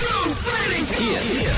Hier, 0.00 1.18
hier 1.18 1.50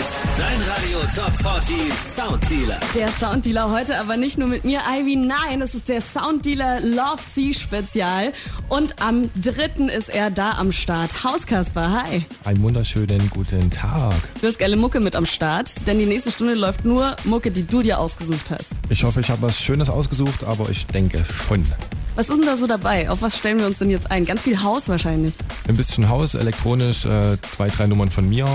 ist 0.00 0.26
dein 0.36 0.58
Radio 0.68 0.98
Top 1.14 1.32
40 1.36 1.76
Sound 1.94 2.50
Dealer. 2.50 2.80
Der 2.92 3.06
Sounddealer 3.08 3.70
heute 3.70 4.00
aber 4.00 4.16
nicht 4.16 4.36
nur 4.36 4.48
mit 4.48 4.64
mir, 4.64 4.80
Ivy, 4.80 5.14
nein, 5.14 5.62
es 5.62 5.74
ist 5.74 5.88
der 5.88 6.00
Sounddealer 6.00 6.80
Love 6.80 7.22
Sea 7.34 7.52
Spezial. 7.52 8.32
Und 8.68 9.00
am 9.00 9.30
3. 9.40 9.86
ist 9.96 10.08
er 10.08 10.32
da 10.32 10.52
am 10.58 10.72
Start. 10.72 11.22
Hauskasper, 11.22 12.02
hi. 12.02 12.26
Einen 12.44 12.62
wunderschönen 12.64 13.30
guten 13.30 13.70
Tag. 13.70 14.12
Du 14.40 14.48
hast 14.48 14.58
geile 14.58 14.76
Mucke 14.76 14.98
mit 14.98 15.14
am 15.14 15.24
Start, 15.26 15.86
denn 15.86 16.00
die 16.00 16.06
nächste 16.06 16.32
Stunde 16.32 16.54
läuft 16.54 16.84
nur 16.84 17.14
Mucke, 17.22 17.52
die 17.52 17.64
du 17.64 17.80
dir 17.80 18.00
ausgesucht 18.00 18.50
hast. 18.50 18.70
Ich 18.88 19.04
hoffe, 19.04 19.20
ich 19.20 19.30
habe 19.30 19.42
was 19.42 19.60
Schönes 19.60 19.88
ausgesucht, 19.88 20.42
aber 20.42 20.68
ich 20.68 20.84
denke 20.86 21.24
schon. 21.46 21.64
Was 22.16 22.28
ist 22.28 22.38
denn 22.38 22.46
da 22.46 22.56
so 22.56 22.68
dabei? 22.68 23.10
Auf 23.10 23.22
was 23.22 23.36
stellen 23.36 23.58
wir 23.58 23.66
uns 23.66 23.78
denn 23.78 23.90
jetzt 23.90 24.08
ein? 24.10 24.24
Ganz 24.24 24.42
viel 24.42 24.62
Haus 24.62 24.88
wahrscheinlich. 24.88 25.34
Ein 25.66 25.76
bisschen 25.76 26.08
Haus, 26.08 26.34
elektronisch, 26.34 27.04
äh, 27.04 27.40
zwei, 27.42 27.66
drei 27.66 27.88
Nummern 27.88 28.08
von 28.08 28.28
mir, 28.28 28.46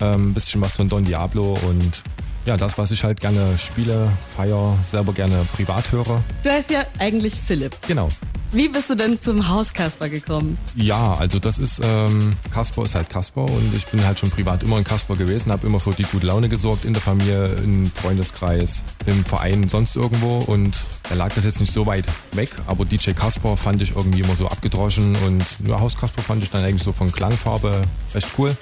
ähm, 0.00 0.30
ein 0.30 0.34
bisschen 0.34 0.60
was 0.60 0.76
von 0.76 0.88
Don 0.88 1.04
Diablo 1.04 1.58
und 1.68 2.02
ja, 2.48 2.56
das, 2.56 2.78
was 2.78 2.90
ich 2.90 3.04
halt 3.04 3.20
gerne 3.20 3.58
spiele, 3.58 4.10
feier, 4.34 4.78
selber 4.90 5.12
gerne 5.12 5.46
privat 5.54 5.92
höre. 5.92 6.24
Du 6.42 6.50
heißt 6.50 6.70
ja 6.70 6.80
eigentlich 6.98 7.34
Philipp. 7.34 7.76
Genau. 7.86 8.08
Wie 8.52 8.68
bist 8.68 8.88
du 8.88 8.94
denn 8.94 9.20
zum 9.20 9.50
Hauskasper 9.50 10.08
gekommen? 10.08 10.56
Ja, 10.74 11.12
also 11.12 11.38
das 11.38 11.58
ist, 11.58 11.78
ähm, 11.84 12.32
Kasper 12.50 12.86
ist 12.86 12.94
halt 12.94 13.10
Kasper 13.10 13.42
und 13.42 13.74
ich 13.76 13.84
bin 13.88 14.02
halt 14.02 14.18
schon 14.18 14.30
privat 14.30 14.62
immer 14.62 14.78
ein 14.78 14.84
Kasper 14.84 15.16
gewesen, 15.16 15.52
habe 15.52 15.66
immer 15.66 15.78
für 15.78 15.90
die 15.90 16.04
gute 16.04 16.26
Laune 16.26 16.48
gesorgt 16.48 16.86
in 16.86 16.94
der 16.94 17.02
Familie, 17.02 17.48
im 17.56 17.84
Freundeskreis, 17.84 18.82
im 19.04 19.26
Verein, 19.26 19.68
sonst 19.68 19.94
irgendwo 19.96 20.38
und 20.38 20.74
da 21.10 21.16
lag 21.16 21.30
das 21.34 21.44
jetzt 21.44 21.60
nicht 21.60 21.72
so 21.72 21.84
weit 21.84 22.06
weg, 22.32 22.48
aber 22.66 22.86
DJ 22.86 23.10
Kasper 23.10 23.58
fand 23.58 23.82
ich 23.82 23.94
irgendwie 23.94 24.20
immer 24.20 24.36
so 24.36 24.48
abgedroschen 24.48 25.14
und 25.26 25.44
ja, 25.66 25.78
Hauskasper 25.78 26.22
fand 26.22 26.42
ich 26.42 26.50
dann 26.50 26.64
eigentlich 26.64 26.82
so 26.82 26.92
von 26.92 27.12
Klangfarbe 27.12 27.82
recht 28.14 28.28
cool. 28.38 28.56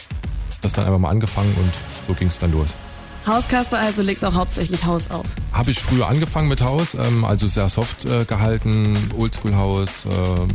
Das 0.62 0.72
dann 0.72 0.86
einfach 0.86 0.98
mal 0.98 1.10
angefangen 1.10 1.54
und 1.56 1.72
so 2.08 2.14
ging 2.14 2.26
es 2.26 2.40
dann 2.40 2.50
los. 2.50 2.74
Hauskasper, 3.26 3.78
also 3.78 4.02
legst 4.02 4.24
auch 4.24 4.34
hauptsächlich 4.34 4.84
Haus 4.84 5.10
auf. 5.10 5.26
Habe 5.52 5.70
ich 5.70 5.80
früher 5.80 6.08
angefangen 6.08 6.48
mit 6.48 6.60
Haus, 6.60 6.94
ähm, 6.94 7.24
also 7.24 7.46
sehr 7.46 7.68
soft 7.68 8.04
äh, 8.04 8.24
gehalten, 8.24 8.96
Oldschool-Haus, 9.18 10.06
äh, 10.06 10.52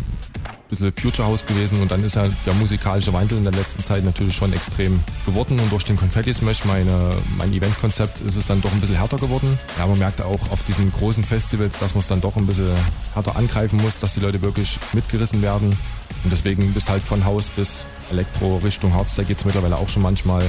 bisschen 0.71 0.93
Future 0.93 1.27
House 1.27 1.45
gewesen 1.45 1.81
und 1.81 1.91
dann 1.91 2.01
ist 2.03 2.15
ja 2.15 2.23
der 2.45 2.53
musikalische 2.53 3.13
Wandel 3.13 3.37
in 3.37 3.43
der 3.43 3.53
letzten 3.53 3.83
Zeit 3.83 4.03
natürlich 4.03 4.33
schon 4.33 4.51
extrem 4.53 4.99
geworden 5.25 5.59
und 5.59 5.71
durch 5.71 5.83
den 5.83 5.97
Confetti 5.97 6.33
Smash, 6.33 6.65
meine, 6.65 7.11
mein 7.37 7.53
Eventkonzept, 7.53 8.21
ist 8.21 8.37
es 8.37 8.47
dann 8.47 8.61
doch 8.61 8.71
ein 8.71 8.79
bisschen 8.79 8.95
härter 8.95 9.17
geworden. 9.17 9.59
Ja, 9.77 9.85
man 9.85 9.99
merkt 9.99 10.21
auch 10.21 10.49
auf 10.49 10.63
diesen 10.67 10.91
großen 10.91 11.23
Festivals, 11.23 11.77
dass 11.77 11.93
man 11.93 11.99
es 11.99 12.07
dann 12.07 12.21
doch 12.21 12.37
ein 12.37 12.47
bisschen 12.47 12.73
härter 13.13 13.35
angreifen 13.35 13.81
muss, 13.81 13.99
dass 13.99 14.13
die 14.13 14.21
Leute 14.21 14.41
wirklich 14.41 14.79
mitgerissen 14.93 15.41
werden 15.41 15.77
und 16.23 16.31
deswegen 16.31 16.73
bis 16.73 16.89
halt 16.89 17.03
von 17.03 17.25
Haus 17.25 17.49
bis 17.49 17.85
Elektro 18.09 18.57
Richtung 18.57 18.93
Hardstyle 18.93 19.27
geht 19.27 19.39
es 19.39 19.45
mittlerweile 19.45 19.77
auch 19.77 19.89
schon 19.89 20.01
manchmal, 20.01 20.43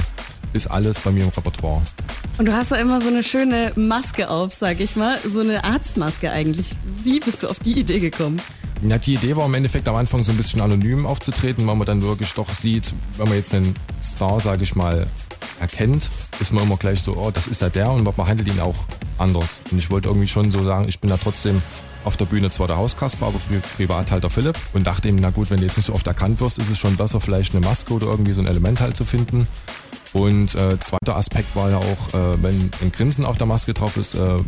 ist 0.53 0.67
alles 0.67 0.99
bei 0.99 1.11
mir 1.11 1.23
im 1.23 1.29
Repertoire. 1.29 1.81
Und 2.37 2.47
du 2.47 2.53
hast 2.53 2.71
da 2.71 2.75
immer 2.77 3.01
so 3.01 3.09
eine 3.09 3.23
schöne 3.23 3.71
Maske 3.75 4.29
auf, 4.29 4.53
sag 4.53 4.79
ich 4.79 4.95
mal. 4.95 5.17
So 5.19 5.41
eine 5.41 5.63
Arztmaske 5.63 6.31
eigentlich. 6.31 6.71
Wie 7.03 7.19
bist 7.19 7.43
du 7.43 7.47
auf 7.47 7.59
die 7.59 7.79
Idee 7.79 7.99
gekommen? 7.99 8.39
Ja, 8.87 8.97
die 8.97 9.13
Idee 9.13 9.35
war 9.35 9.45
im 9.45 9.53
Endeffekt 9.53 9.87
am 9.87 9.95
Anfang 9.95 10.23
so 10.23 10.31
ein 10.31 10.37
bisschen 10.37 10.59
anonym 10.59 11.05
aufzutreten, 11.05 11.65
weil 11.67 11.75
man 11.75 11.87
dann 11.87 12.01
wirklich 12.01 12.33
doch 12.33 12.49
sieht, 12.49 12.93
wenn 13.17 13.29
man 13.29 13.37
jetzt 13.37 13.53
einen 13.53 13.73
Star, 14.03 14.39
sage 14.39 14.63
ich 14.63 14.75
mal, 14.75 15.07
erkennt, 15.59 16.09
ist 16.39 16.51
man 16.51 16.65
immer 16.65 16.75
gleich 16.77 17.01
so, 17.01 17.15
oh, 17.15 17.31
das 17.31 17.47
ist 17.47 17.61
ja 17.61 17.69
der 17.69 17.89
und 17.91 18.03
man 18.03 18.13
behandelt 18.13 18.47
ihn 18.47 18.59
auch 18.59 18.75
anders. 19.17 19.61
Und 19.71 19.77
ich 19.77 19.89
wollte 19.89 20.09
irgendwie 20.09 20.27
schon 20.27 20.51
so 20.51 20.63
sagen, 20.63 20.87
ich 20.89 20.99
bin 20.99 21.09
da 21.09 21.17
trotzdem 21.17 21.61
auf 22.03 22.17
der 22.17 22.25
Bühne 22.25 22.49
zwar 22.49 22.67
der 22.67 22.77
Hauskasper, 22.77 23.27
aber 23.27 23.39
pri 23.39 23.61
privat 23.77 24.11
halt 24.11 24.23
der 24.23 24.29
Philipp. 24.29 24.57
Und 24.73 24.85
dachte 24.85 25.07
ihm, 25.07 25.15
na 25.15 25.29
gut, 25.29 25.49
wenn 25.49 25.57
du 25.57 25.63
jetzt 25.63 25.77
nicht 25.77 25.85
so 25.85 25.93
oft 25.93 26.05
erkannt 26.07 26.41
wirst, 26.41 26.57
ist 26.57 26.69
es 26.69 26.77
schon 26.77 26.97
besser, 26.97 27.21
vielleicht 27.21 27.55
eine 27.55 27.65
Maske 27.65 27.93
oder 27.93 28.07
irgendwie 28.07 28.33
so 28.33 28.41
ein 28.41 28.47
Element 28.47 28.81
halt 28.81 28.97
zu 28.97 29.05
finden. 29.05 29.47
Und 30.13 30.55
äh, 30.55 30.79
zweiter 30.79 31.17
Aspekt 31.17 31.55
war 31.55 31.69
ja 31.71 31.77
auch, 31.77 32.13
äh, 32.13 32.41
wenn 32.41 32.71
ein 32.81 32.91
Grinsen 32.91 33.25
auf 33.25 33.37
der 33.37 33.47
Maske 33.47 33.73
drauf 33.73 33.97
ist, 33.97 34.13
äh, 34.13 34.39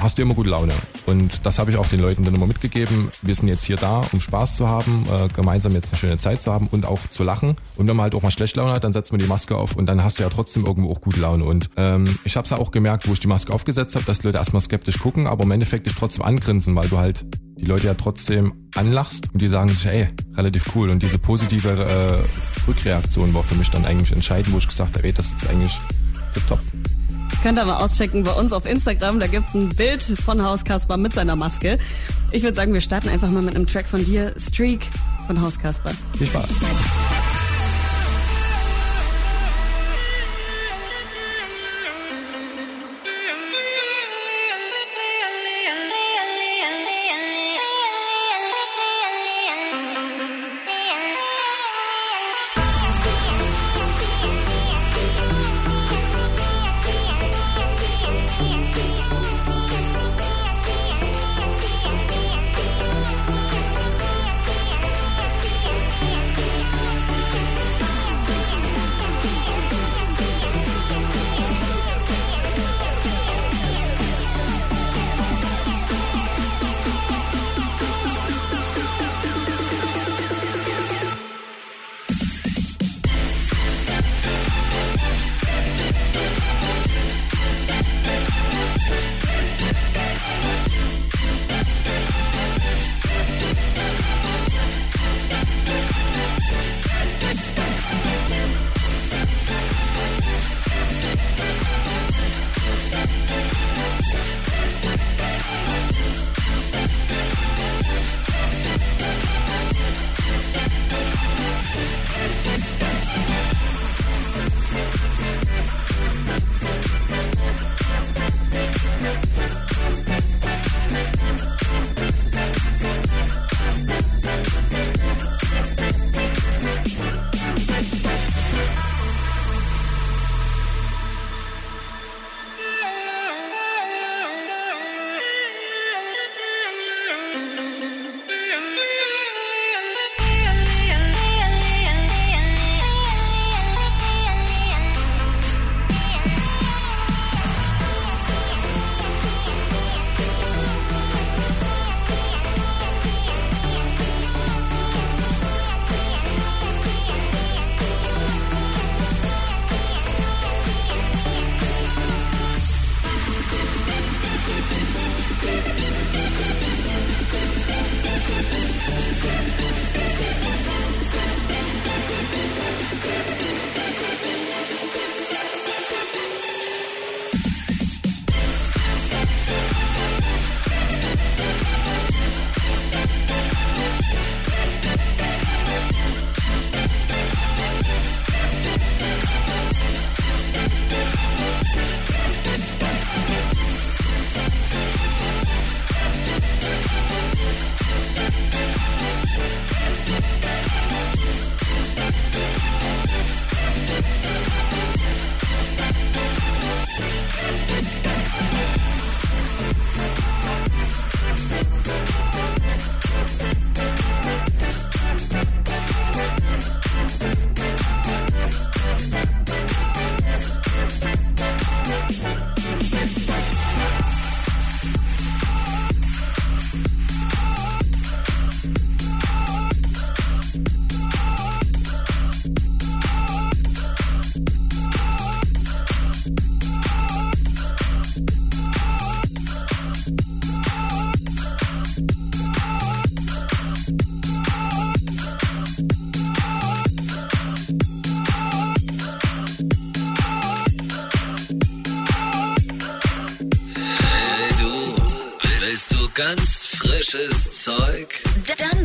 hast 0.00 0.18
du 0.18 0.22
immer 0.22 0.34
gute 0.34 0.50
Laune. 0.50 0.72
Und 1.06 1.44
das 1.44 1.58
habe 1.58 1.70
ich 1.70 1.76
auch 1.76 1.86
den 1.86 2.00
Leuten 2.00 2.24
dann 2.24 2.34
immer 2.34 2.46
mitgegeben. 2.46 3.10
Wir 3.22 3.34
sind 3.34 3.48
jetzt 3.48 3.64
hier 3.64 3.76
da, 3.76 4.02
um 4.12 4.20
Spaß 4.20 4.56
zu 4.56 4.68
haben, 4.68 5.04
äh, 5.10 5.28
gemeinsam 5.34 5.72
jetzt 5.72 5.88
eine 5.88 5.98
schöne 5.98 6.18
Zeit 6.18 6.40
zu 6.40 6.52
haben 6.52 6.68
und 6.68 6.86
auch 6.86 7.00
zu 7.10 7.22
lachen. 7.22 7.56
Und 7.76 7.88
wenn 7.88 7.96
man 7.96 8.04
halt 8.04 8.14
auch 8.14 8.22
mal 8.22 8.30
schlecht 8.30 8.56
Laune 8.56 8.72
hat, 8.72 8.84
dann 8.84 8.92
setzt 8.92 9.12
man 9.12 9.20
die 9.20 9.26
Maske 9.26 9.56
auf 9.56 9.76
und 9.76 9.86
dann 9.86 10.02
hast 10.02 10.18
du 10.18 10.22
ja 10.22 10.28
trotzdem 10.28 10.64
irgendwo 10.64 10.92
auch 10.92 11.00
gute 11.00 11.20
Laune. 11.20 11.44
Und 11.44 11.68
ähm, 11.76 12.18
ich 12.24 12.36
habe 12.36 12.44
es 12.44 12.50
ja 12.50 12.58
auch 12.58 12.70
gemerkt, 12.70 13.08
wo 13.08 13.12
ich 13.12 13.20
die 13.20 13.28
Maske 13.28 13.52
aufgesetzt 13.52 13.94
habe, 13.94 14.04
dass 14.04 14.20
die 14.20 14.26
Leute 14.28 14.38
erstmal 14.38 14.62
skeptisch 14.62 14.98
gucken, 14.98 15.26
aber 15.26 15.44
im 15.44 15.50
Endeffekt 15.50 15.86
dich 15.86 15.94
trotzdem 15.94 16.24
angrinsen, 16.24 16.74
weil 16.76 16.88
du 16.88 16.98
halt 16.98 17.26
die 17.56 17.66
Leute 17.66 17.86
ja 17.86 17.94
trotzdem 17.94 18.54
anlachst 18.74 19.28
und 19.32 19.40
die 19.40 19.48
sagen 19.48 19.68
sich, 19.68 19.86
ey, 19.86 20.08
relativ 20.34 20.74
cool. 20.74 20.90
Und 20.90 21.02
diese 21.02 21.18
positive 21.18 21.68
äh, 21.68 22.51
Rückreaktion 22.66 23.34
war 23.34 23.42
für 23.42 23.54
mich 23.54 23.70
dann 23.70 23.84
eigentlich 23.84 24.12
entscheidend, 24.12 24.52
wo 24.52 24.58
ich 24.58 24.68
gesagt 24.68 24.96
habe, 24.96 25.06
ey, 25.06 25.12
das 25.12 25.32
ist 25.32 25.48
eigentlich 25.48 25.78
top. 26.48 26.60
Könnt 27.42 27.58
ihr 27.58 27.64
mal 27.64 27.82
auschecken 27.82 28.22
bei 28.22 28.32
uns 28.32 28.52
auf 28.52 28.66
Instagram. 28.66 29.18
Da 29.18 29.26
gibt's 29.26 29.54
ein 29.54 29.68
Bild 29.70 30.02
von 30.02 30.44
Haus 30.44 30.62
Kasper 30.64 30.96
mit 30.96 31.12
seiner 31.12 31.34
Maske. 31.34 31.78
Ich 32.30 32.42
würde 32.42 32.54
sagen, 32.54 32.72
wir 32.72 32.80
starten 32.80 33.08
einfach 33.08 33.30
mal 33.30 33.42
mit 33.42 33.56
einem 33.56 33.66
Track 33.66 33.88
von 33.88 34.04
dir, 34.04 34.32
Streak 34.38 34.88
von 35.26 35.40
Haus 35.40 35.58
Kasper. 35.58 35.92
Viel 36.16 36.26
Spaß. 36.28 36.48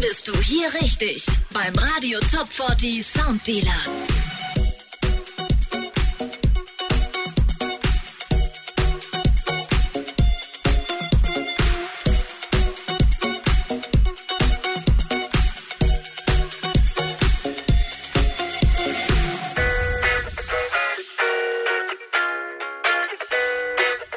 Bist 0.08 0.28
du 0.28 0.34
hier 0.38 0.74
richtig 0.74 1.26
beim 1.52 1.74
Radio 1.76 2.20
Top 2.32 2.48
40 2.50 3.04
Sound 3.04 3.46
Dealer. 3.46 3.72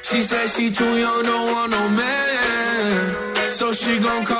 She 0.03 0.23
said 0.23 0.49
she 0.51 0.71
too 0.71 0.85
young, 0.85 1.25
don't 1.25 1.53
want 1.53 1.71
no 1.73 1.89
man. 1.89 3.51
So 3.51 3.73
she 3.73 3.99
gon' 3.99 4.25
call 4.25 4.40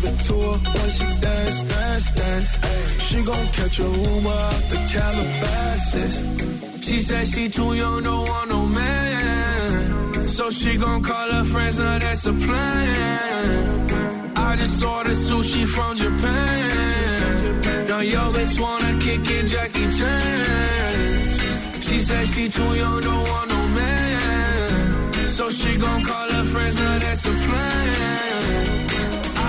Give 0.00 0.10
it 0.10 0.18
to 0.26 0.34
her 0.34 0.58
when 0.78 0.90
she 0.90 1.06
dance, 1.20 1.60
dance, 1.60 2.10
dance. 2.10 2.58
She 3.08 3.22
gon' 3.24 3.46
catch 3.48 3.80
a 3.80 3.82
Uber 3.82 4.28
out 4.28 4.62
the 4.70 4.76
Calabasas. 4.92 6.22
She 6.86 7.00
said 7.00 7.26
she 7.26 7.48
too 7.48 7.74
young, 7.74 8.02
don't 8.04 8.28
want 8.28 8.48
no 8.48 8.64
man. 8.66 10.28
So 10.28 10.50
she 10.50 10.76
gon' 10.76 11.02
call 11.02 11.32
her 11.32 11.44
friends, 11.44 11.78
now 11.78 11.98
that's 11.98 12.26
a 12.26 12.32
plan. 12.32 13.90
I 14.36 14.54
just 14.56 14.84
ordered 14.84 15.16
sushi 15.16 15.66
from 15.66 15.96
Japan. 15.96 17.86
Now 17.88 17.98
yo 18.00 18.30
bitch 18.32 18.60
wanna 18.60 18.98
kick 19.00 19.28
it, 19.28 19.46
Jackie 19.46 19.90
Chan. 19.98 21.80
She 21.80 21.98
said 21.98 22.28
she 22.28 22.48
too 22.48 22.74
young, 22.76 23.00
don't 23.00 23.28
want 23.28 23.48
no 23.50 23.68
man. 23.78 25.28
So 25.28 25.50
she 25.50 25.76
gon' 25.76 26.04
call 26.04 26.30
her 26.30 26.44
friends, 26.44 26.76
now 26.76 26.98
that's 27.00 27.24
a 27.26 27.32
plan. 27.32 28.67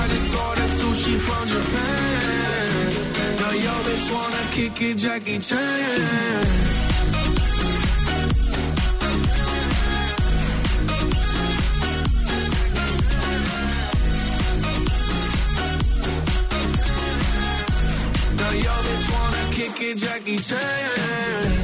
Just 0.09 0.35
ordered 0.45 0.71
sushi 0.79 1.15
from 1.25 1.47
Japan. 1.47 2.69
Now 3.41 3.51
yo 3.65 3.73
bitch 3.85 4.05
wanna 4.13 4.43
kick 4.51 4.81
it, 4.81 4.95
Jackie 4.97 5.39
Chan. 5.39 5.59
Now 18.39 18.51
yo 18.65 18.73
bitch 18.85 19.05
wanna 19.13 19.43
kick 19.57 19.81
it, 19.81 19.97
Jackie 19.97 20.37
Chan. 20.37 21.19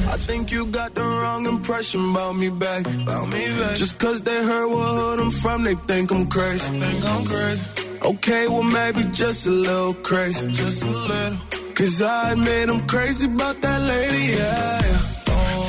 I 0.08 0.16
think 0.18 0.50
you 0.50 0.66
got 0.66 0.94
the 0.94 1.02
wrong 1.02 1.46
impression 1.46 2.10
about 2.10 2.36
me 2.36 2.48
back. 2.50 2.86
About 2.86 3.28
me 3.28 3.44
back. 3.58 3.76
Just 3.76 3.98
cause 3.98 4.22
they 4.22 4.44
heard 4.44 4.68
what 4.68 4.88
hood 4.98 5.20
I'm 5.20 5.30
from, 5.30 5.64
they 5.64 5.74
think 5.74 6.10
I'm 6.10 6.26
crazy. 6.26 6.70
Think 6.80 7.04
I'm 7.04 7.24
crazy. 7.26 7.85
Okay, 8.02 8.48
well 8.48 8.62
maybe 8.62 9.02
just 9.12 9.46
a 9.46 9.50
little 9.50 9.94
crazy. 9.94 10.50
Just 10.52 10.82
a 10.82 10.90
little. 10.90 11.38
Cause 11.74 12.00
I 12.02 12.32
admit 12.32 12.68
I'm 12.68 12.86
crazy 12.86 13.26
about 13.26 13.60
that 13.60 13.80
lady, 13.82 14.32
yeah. 14.32 14.80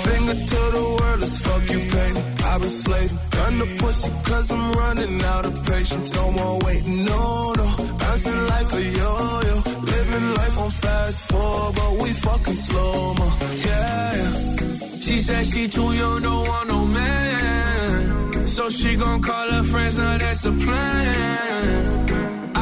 Finger 0.07 0.33
to 0.33 0.61
the 0.77 0.83
world, 0.99 1.23
as 1.23 1.37
fuck 1.39 1.63
you 1.69 1.79
pay. 1.79 2.11
I've 2.47 2.61
been 2.61 2.69
slaving. 2.69 3.19
Gun 3.31 3.59
the 3.59 3.65
pussy 3.79 4.11
cause 4.23 4.51
I'm 4.51 4.71
running 4.73 5.21
out 5.23 5.45
of 5.45 5.65
patience. 5.65 6.13
No 6.13 6.31
more 6.31 6.59
waiting, 6.65 7.05
no, 7.05 7.53
no. 7.53 7.65
Bouncing 7.99 8.47
like 8.47 8.73
a 8.73 8.83
yo-yo. 8.83 9.55
Living 9.81 10.33
life 10.35 10.57
on 10.59 10.71
fast 10.71 11.23
forward, 11.29 11.75
but 11.75 11.93
we 12.01 12.09
fucking 12.13 12.55
slow 12.55 13.13
mo. 13.15 13.27
Yeah, 13.65 14.15
yeah. 14.15 14.31
She 15.01 15.19
said 15.19 15.45
she 15.45 15.67
too 15.67 15.91
young, 15.93 16.21
don't 16.21 16.47
want 16.47 16.67
no 16.69 16.85
man. 16.85 18.47
So 18.47 18.69
she 18.69 18.95
gon' 18.95 19.21
call 19.21 19.51
her 19.51 19.63
friends, 19.63 19.97
now 19.97 20.17
that's 20.17 20.45
a 20.45 20.51
plan. 20.51 22.06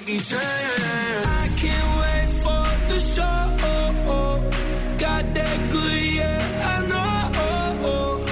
Jackie 0.00 0.18
Chan. 0.18 0.40
I 0.40 1.48
can't 1.60 1.90
wait 2.00 2.30
for 2.42 2.66
the 2.90 3.00
show. 3.00 3.36
Got 4.98 5.34
that 5.34 5.58
good, 5.72 6.02
yeah, 6.14 6.72
I 6.72 6.86
know. 6.90 8.24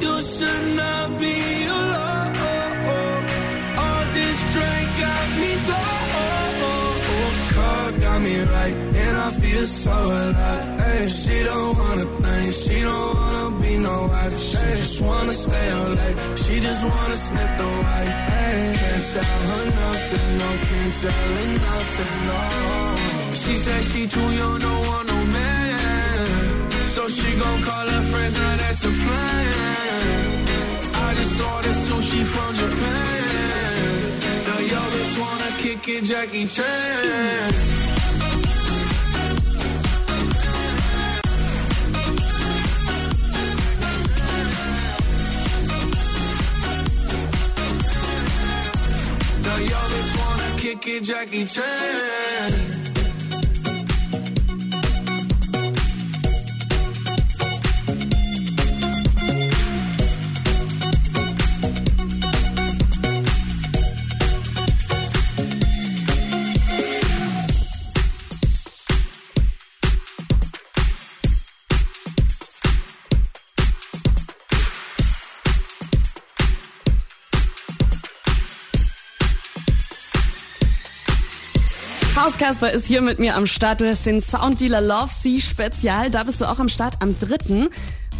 You 0.00 0.14
should 0.22 0.66
not 0.76 1.18
be 1.18 1.36
alone. 1.78 2.36
All 3.82 4.04
this 4.14 4.38
drink 4.54 4.88
got 5.02 5.26
me 5.40 5.52
gone. 5.68 6.54
Car 7.54 7.92
got 8.00 8.18
me 8.22 8.36
right, 8.42 8.76
and 8.76 9.16
I 9.16 9.30
feel 9.30 9.66
so 9.66 9.92
alive. 9.92 10.80
Hey, 10.80 11.06
she 11.08 11.42
don't 11.44 11.78
wanna 11.78 12.06
think, 12.22 12.54
she 12.54 12.80
don't 12.82 13.14
wanna 13.14 13.25
no. 13.86 13.96
She 14.48 14.58
just 14.82 15.00
wanna 15.00 15.34
stay 15.34 15.68
up 15.78 15.88
late, 15.98 16.18
she 16.42 16.54
just 16.66 16.82
wanna 16.90 17.16
sniff 17.26 17.52
the 17.60 17.68
white. 17.84 18.12
Can't 18.80 19.04
tell 19.12 19.40
her 19.50 19.64
nothing, 19.82 20.30
no, 20.40 20.48
can't 20.68 20.94
tell 21.02 21.26
her 21.36 21.48
nothing, 21.68 22.16
no. 22.28 22.40
She 23.42 23.54
said 23.64 23.82
she 23.90 24.02
too 24.14 24.28
young, 24.40 24.58
don't 24.64 24.82
want 24.88 25.06
no 25.12 25.18
man. 25.36 26.26
So 26.94 27.02
she 27.16 27.28
gon' 27.42 27.60
call 27.68 27.86
her 27.94 28.04
friends, 28.10 28.34
now 28.42 28.56
that's 28.62 28.82
a 28.90 28.92
plan. 29.02 30.36
I 31.06 31.08
just 31.20 31.36
ordered 31.50 31.78
sushi 31.86 32.22
from 32.34 32.50
Japan. 32.60 34.06
Now 34.46 34.60
yo 34.72 34.80
bitch 34.92 35.14
wanna 35.22 35.50
kick 35.62 35.88
it, 35.94 36.02
Jackie 36.10 36.46
Chan. 36.54 37.75
Kick 50.66 50.88
it, 50.88 51.04
Jackie 51.04 51.44
Chan. 51.44 52.25
Hauskasper 82.46 82.70
ist 82.70 82.86
hier 82.86 83.02
mit 83.02 83.18
mir 83.18 83.34
am 83.34 83.44
Start. 83.44 83.80
Du 83.80 83.88
hast 83.88 84.06
den 84.06 84.20
Sounddealer 84.20 84.80
Love 84.80 85.10
Sea 85.10 85.40
Spezial. 85.40 86.10
Da 86.10 86.22
bist 86.22 86.40
du 86.40 86.44
auch 86.44 86.60
am 86.60 86.68
Start 86.68 86.94
am 87.00 87.18
3. 87.18 87.66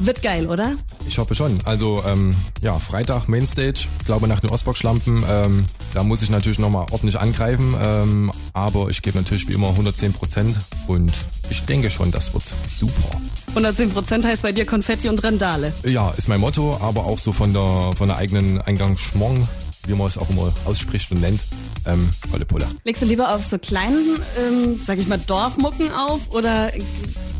Wird 0.01 0.21
geil, 0.21 0.49
oder? 0.49 0.73
Ich 1.07 1.19
hoffe 1.19 1.37
schon. 1.37 1.59
Also 1.65 2.03
ähm, 2.05 2.31
ja, 2.61 2.77
Freitag 2.81 3.29
Mainstage, 3.29 3.87
glaube 4.05 4.27
nach 4.27 4.41
den 4.41 4.51
Ostbox-Schlampen. 4.51 5.23
Ähm, 5.29 5.65
da 5.95 6.03
muss 6.03 6.23
ich 6.23 6.31
natürlich 6.31 6.59
nochmal 6.59 6.87
ordentlich 6.91 7.21
angreifen, 7.21 7.77
ähm, 7.81 8.33
aber 8.53 8.91
ich 8.91 9.01
gebe 9.01 9.17
natürlich 9.17 9.47
wie 9.47 9.53
immer 9.53 9.69
110 9.69 10.13
Prozent 10.13 10.57
und 10.89 11.13
ich 11.49 11.65
denke 11.65 11.89
schon, 11.89 12.11
das 12.11 12.35
wird 12.35 12.43
super. 12.69 13.21
110 13.51 13.93
Prozent 13.93 14.25
heißt 14.25 14.43
bei 14.43 14.51
dir 14.51 14.67
Konfetti 14.67 15.09
und 15.09 15.23
Randale. 15.23 15.73
Ja, 15.85 16.11
ist 16.17 16.29
mein 16.29 16.41
Motto, 16.41 16.77
aber 16.81 17.05
auch 17.05 17.21
so 17.21 17.31
von 17.31 17.53
der, 17.53 17.93
von 17.97 18.09
der 18.09 18.17
eigenen 18.19 18.61
Engagement, 18.63 19.47
wie 19.87 19.95
man 19.95 20.09
es 20.09 20.19
auch 20.19 20.29
immer 20.31 20.53
ausspricht 20.65 21.13
und 21.13 21.21
nennt. 21.21 21.41
Ähm, 21.87 22.09
volle 22.31 22.45
Pulle. 22.45 22.67
Legst 22.85 23.03
du 23.03 23.07
lieber 23.07 23.35
auf 23.35 23.45
so 23.47 23.59
kleinen, 23.59 24.19
ähm, 24.39 24.81
sag 24.85 24.99
ich 24.99 25.07
mal, 25.07 25.19
Dorfmucken 25.19 25.91
auf 25.93 26.33
oder 26.33 26.73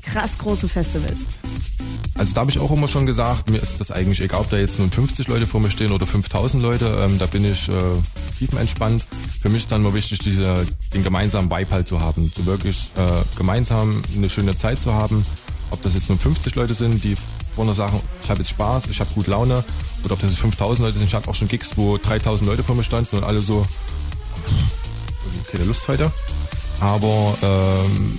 krass 0.03 0.39
große 0.39 0.69
Festivals? 0.69 1.21
Also 2.15 2.33
da 2.33 2.41
habe 2.41 2.51
ich 2.51 2.59
auch 2.59 2.71
immer 2.71 2.89
schon 2.89 3.05
gesagt, 3.05 3.51
mir 3.51 3.59
ist 3.59 3.79
das 3.79 3.91
eigentlich 3.91 4.23
egal, 4.23 4.41
ob 4.41 4.51
da 4.51 4.57
jetzt 4.57 4.79
nun 4.79 4.91
50 4.91 5.29
Leute 5.29 5.47
vor 5.47 5.61
mir 5.61 5.71
stehen 5.71 5.93
oder 5.93 6.07
5000 6.07 6.63
Leute, 6.63 6.87
ähm, 7.01 7.19
da 7.19 7.27
bin 7.27 7.45
ich 7.45 7.69
äh, 7.69 7.73
tiefenentspannt. 8.39 9.05
Für 9.43 9.51
mich 9.51 9.65
ist 9.65 9.73
dann 9.73 9.83
nur 9.83 9.95
wichtig, 9.95 10.21
diese, 10.21 10.67
den 10.95 11.05
gemeinsamen 11.05 11.51
Vibe 11.51 11.71
halt 11.71 11.89
zu 11.89 12.01
haben, 12.01 12.33
so 12.35 12.47
wirklich 12.47 12.91
äh, 12.97 13.37
gemeinsam 13.37 14.03
eine 14.17 14.31
schöne 14.31 14.57
Zeit 14.57 14.81
zu 14.81 14.95
haben. 14.95 15.25
Ob 15.71 15.83
das 15.83 15.95
jetzt 15.95 16.09
nur 16.09 16.17
50 16.17 16.55
Leute 16.55 16.73
sind, 16.73 17.05
die 17.05 17.17
vorne 17.55 17.75
sagen, 17.75 18.01
ich 18.23 18.31
habe 18.31 18.41
jetzt 18.41 18.51
Spaß, 18.51 18.85
ich 18.91 19.01
habe 19.01 19.13
gut 19.15 19.27
Laune, 19.27 19.63
oder 20.05 20.15
ob 20.15 20.21
das 20.21 20.31
jetzt 20.31 20.41
5000 20.41 20.87
Leute 20.87 20.99
sind. 20.99 21.09
Ich 21.09 21.15
hatte 21.15 21.29
auch 21.29 21.35
schon 21.35 21.49
Gigs, 21.49 21.77
wo 21.77 21.99
3000 21.99 22.49
Leute 22.49 22.63
vor 22.63 22.77
mir 22.77 22.85
standen 22.85 23.17
und 23.17 23.25
alle 23.25 23.41
so, 23.41 23.67
keine 25.51 25.65
Lust 25.65 25.89
heute. 25.89 26.11
Aber 26.81 27.37
ähm, 27.43 28.19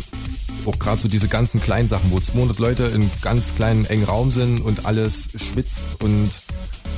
auch 0.65 0.79
gerade 0.79 0.99
so 0.99 1.07
diese 1.07 1.27
ganzen 1.27 1.61
kleinen 1.61 1.87
Sachen, 1.87 2.11
wo 2.11 2.19
200 2.19 2.59
Leute 2.59 2.83
in 2.83 3.09
ganz 3.21 3.55
kleinen 3.55 3.85
engen 3.85 4.05
Raum 4.05 4.31
sind 4.31 4.59
und 4.59 4.85
alles 4.85 5.29
schwitzt 5.35 5.85
und 6.01 6.29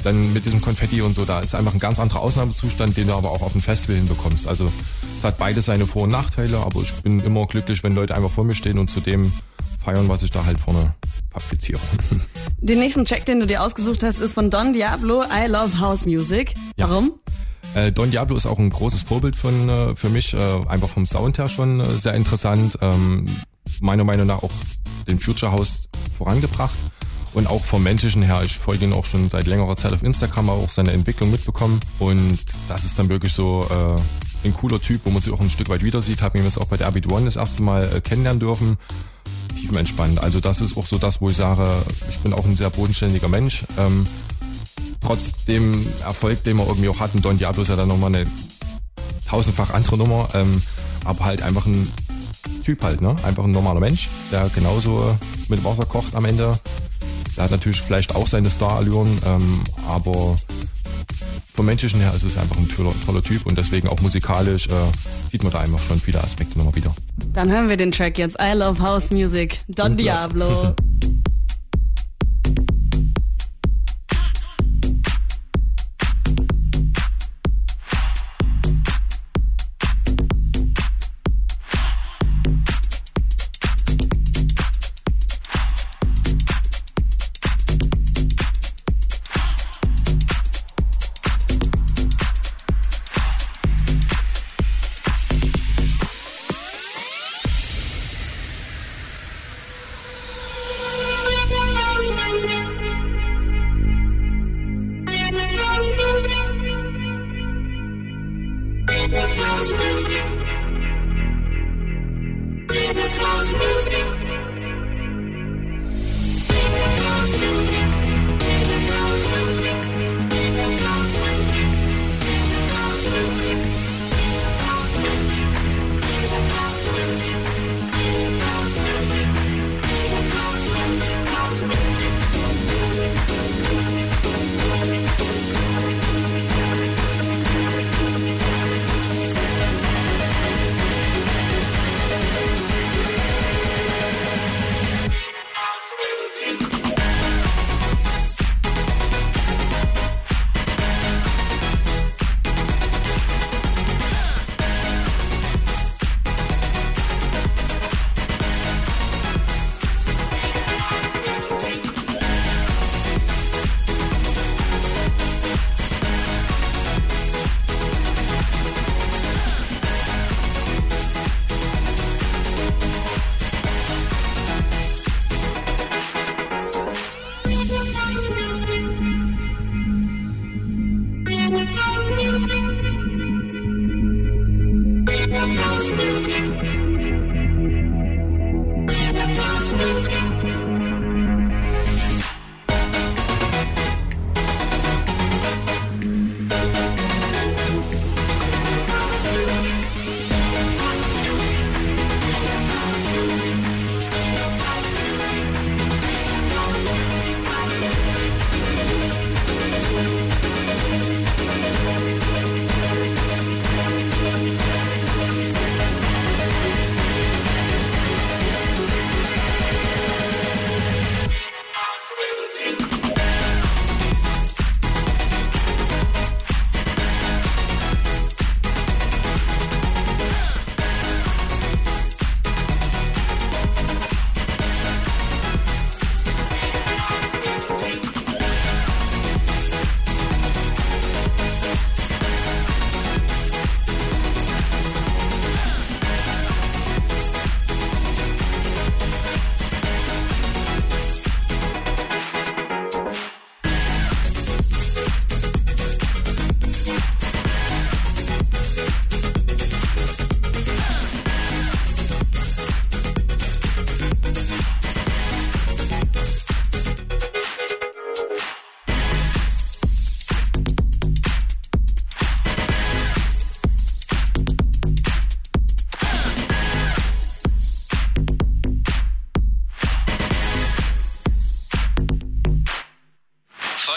dann 0.03 0.33
mit 0.33 0.45
diesem 0.45 0.61
Konfetti 0.61 1.01
und 1.01 1.13
so, 1.13 1.25
da 1.25 1.39
ist 1.39 1.55
einfach 1.55 1.73
ein 1.73 1.79
ganz 1.79 1.99
anderer 1.99 2.21
Ausnahmezustand, 2.21 2.95
den 2.95 3.07
du 3.07 3.13
aber 3.13 3.31
auch 3.31 3.41
auf 3.41 3.51
dem 3.51 3.61
Festival 3.61 3.97
hinbekommst. 3.97 4.47
Also 4.47 4.71
es 5.17 5.23
hat 5.23 5.37
beide 5.37 5.61
seine 5.61 5.85
Vor- 5.85 6.03
und 6.03 6.11
Nachteile, 6.11 6.57
aber 6.57 6.81
ich 6.81 6.93
bin 7.01 7.19
immer 7.19 7.45
glücklich, 7.47 7.83
wenn 7.83 7.93
Leute 7.93 8.15
einfach 8.15 8.31
vor 8.31 8.45
mir 8.45 8.55
stehen 8.55 8.79
und 8.79 8.89
zu 8.89 9.01
dem 9.01 9.31
feiern, 9.83 10.07
was 10.07 10.23
ich 10.23 10.31
da 10.31 10.45
halt 10.45 10.59
vorne 10.59 10.95
fabriziere. 11.31 11.79
Den 12.61 12.79
nächsten 12.79 13.05
Track, 13.05 13.25
den 13.25 13.39
du 13.39 13.47
dir 13.47 13.61
ausgesucht 13.61 14.03
hast, 14.03 14.19
ist 14.19 14.33
von 14.33 14.49
Don 14.49 14.73
Diablo, 14.73 15.23
I 15.23 15.47
Love 15.47 15.79
House 15.79 16.05
Music. 16.05 16.53
Ja. 16.77 16.89
Warum? 16.89 17.11
Äh, 17.75 17.91
Don 17.91 18.11
Diablo 18.11 18.35
ist 18.35 18.45
auch 18.45 18.59
ein 18.59 18.69
großes 18.69 19.03
Vorbild 19.03 19.35
von, 19.35 19.69
äh, 19.69 19.95
für 19.95 20.09
mich, 20.09 20.33
äh, 20.33 20.37
einfach 20.67 20.89
vom 20.89 21.05
Sound 21.05 21.37
her 21.37 21.47
schon 21.47 21.79
äh, 21.79 21.97
sehr 21.97 22.13
interessant. 22.13 22.77
Ähm, 22.81 23.25
meiner 23.81 24.03
Meinung 24.03 24.27
nach 24.27 24.43
auch 24.43 24.51
den 25.07 25.19
Future 25.19 25.51
House 25.51 25.87
vorangebracht 26.17 26.75
und 27.33 27.47
auch 27.47 27.63
vom 27.63 27.83
menschlichen 27.83 28.23
her. 28.23 28.41
Ich 28.43 28.57
folge 28.57 28.85
ihn 28.85 28.93
auch 28.93 29.05
schon 29.05 29.29
seit 29.29 29.47
längerer 29.47 29.77
Zeit 29.77 29.93
auf 29.93 30.03
Instagram, 30.03 30.49
aber 30.49 30.59
auch 30.59 30.71
seine 30.71 30.91
Entwicklung 30.91 31.31
mitbekommen 31.31 31.79
und 31.99 32.39
das 32.67 32.83
ist 32.83 32.97
dann 32.97 33.09
wirklich 33.09 33.33
so 33.33 33.65
äh, 33.69 34.47
ein 34.47 34.53
cooler 34.53 34.81
Typ, 34.81 35.01
wo 35.03 35.11
man 35.11 35.21
sich 35.21 35.31
auch 35.31 35.39
ein 35.39 35.49
Stück 35.49 35.69
weit 35.69 35.83
wieder 35.83 36.01
sieht. 36.01 36.21
Habe 36.21 36.37
ihn 36.37 36.45
jetzt 36.45 36.59
auch 36.59 36.65
bei 36.65 36.77
der 36.77 36.87
Arbit 36.87 37.11
One 37.11 37.25
das 37.25 37.35
erste 37.35 37.61
Mal 37.61 37.83
äh, 37.83 38.01
kennenlernen 38.01 38.39
dürfen. 38.39 38.77
Tiefenentspannt. 39.59 40.23
Also 40.23 40.39
das 40.39 40.61
ist 40.61 40.77
auch 40.77 40.85
so 40.85 40.97
das, 40.97 41.21
wo 41.21 41.29
ich 41.29 41.35
sage, 41.35 41.65
ich 42.09 42.19
bin 42.19 42.33
auch 42.33 42.45
ein 42.45 42.55
sehr 42.55 42.69
bodenständiger 42.69 43.27
Mensch. 43.27 43.65
Ähm, 43.77 44.07
trotz 45.01 45.45
dem 45.45 45.85
Erfolg, 46.03 46.43
den 46.43 46.57
wir 46.57 46.67
irgendwie 46.67 46.89
auch 46.89 46.99
hatten, 46.99 47.21
Don 47.21 47.37
Diablo 47.37 47.63
ist 47.63 47.69
ja 47.69 47.75
dann 47.75 47.87
nochmal 47.87 48.13
eine 48.15 48.25
tausendfach 49.27 49.73
andere 49.73 49.97
Nummer, 49.97 50.27
ähm, 50.33 50.61
aber 51.05 51.25
halt 51.25 51.41
einfach 51.41 51.65
ein 51.65 51.91
Typ 52.63 52.83
halt, 52.83 53.01
ne? 53.01 53.15
Einfach 53.23 53.43
ein 53.43 53.51
normaler 53.51 53.79
Mensch, 53.79 54.09
der 54.31 54.49
genauso 54.49 55.15
mit 55.47 55.63
Wasser 55.63 55.85
kocht 55.85 56.15
am 56.15 56.25
Ende. 56.25 56.53
Der 57.35 57.45
hat 57.45 57.51
natürlich 57.51 57.81
vielleicht 57.81 58.15
auch 58.15 58.27
seine 58.27 58.49
Star-Allüren, 58.49 59.07
ähm, 59.25 59.61
aber 59.87 60.35
vom 61.55 61.65
Menschlichen 61.65 61.99
her 61.99 62.13
ist 62.15 62.23
es 62.23 62.37
einfach 62.37 62.57
ein 62.57 62.67
toller, 62.69 62.93
toller 63.05 63.21
Typ 63.21 63.45
und 63.45 63.57
deswegen 63.57 63.87
auch 63.87 63.99
musikalisch 64.01 64.67
äh, 64.67 64.71
sieht 65.31 65.43
man 65.43 65.51
da 65.51 65.59
einfach 65.59 65.79
schon 65.79 65.99
viele 65.99 66.23
Aspekte 66.23 66.57
nochmal 66.57 66.75
wieder. 66.75 66.93
Dann 67.33 67.51
hören 67.51 67.69
wir 67.69 67.77
den 67.77 67.91
Track 67.91 68.17
jetzt. 68.17 68.37
I 68.41 68.53
Love 68.53 68.81
House 68.81 69.11
Music. 69.11 69.59
Don. 69.67 69.97
Diablo. 69.97 70.75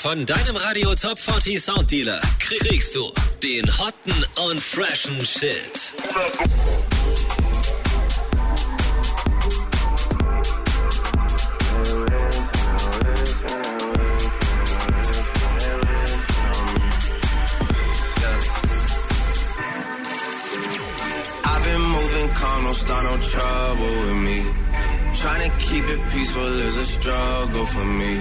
Von 0.03 0.27
deinem 0.27 0.57
Radio 0.57 0.97
Top 0.97 1.17
40 1.17 1.63
Sound 1.63 1.89
Dealer 1.93 2.21
kriegst 2.41 2.97
du 2.97 3.13
den 3.41 3.65
hotten 3.79 4.13
und 4.49 4.59
freshen 4.61 5.15
Shit. 5.25 5.95
Calm, 22.35 22.65
don't 22.65 22.75
start 22.75 23.05
no 23.05 23.17
trouble 23.19 24.07
with 24.07 24.17
me. 24.17 24.45
Trying 25.15 25.49
to 25.49 25.57
keep 25.59 25.85
it 25.85 26.01
peaceful 26.11 26.43
is 26.43 26.77
a 26.77 26.85
struggle 26.85 27.67
for 27.67 27.85
me. 27.85 28.21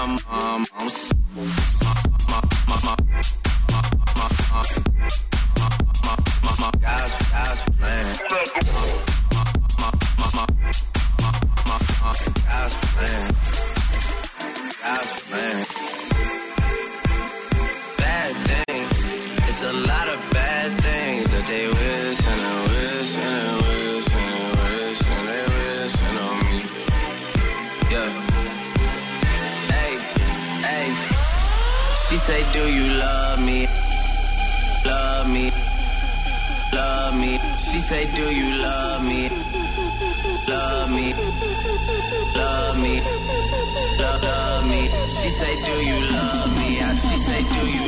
I'm 0.00 0.86
s- 0.86 1.17
say, 37.88 38.04
Do 38.14 38.26
you 38.34 38.50
love 38.60 39.02
me? 39.02 39.30
Love 40.46 40.90
me. 40.90 41.14
Love 42.36 42.76
me. 42.84 43.00
Love, 44.02 44.22
love 44.22 44.64
me. 44.68 44.82
She 45.16 45.28
say, 45.40 45.52
Do 45.68 45.74
you 45.90 45.98
love 46.12 46.50
me? 46.58 46.80
And 46.86 46.98
she 46.98 47.16
say, 47.16 47.40
Do 47.54 47.62
you 47.76 47.87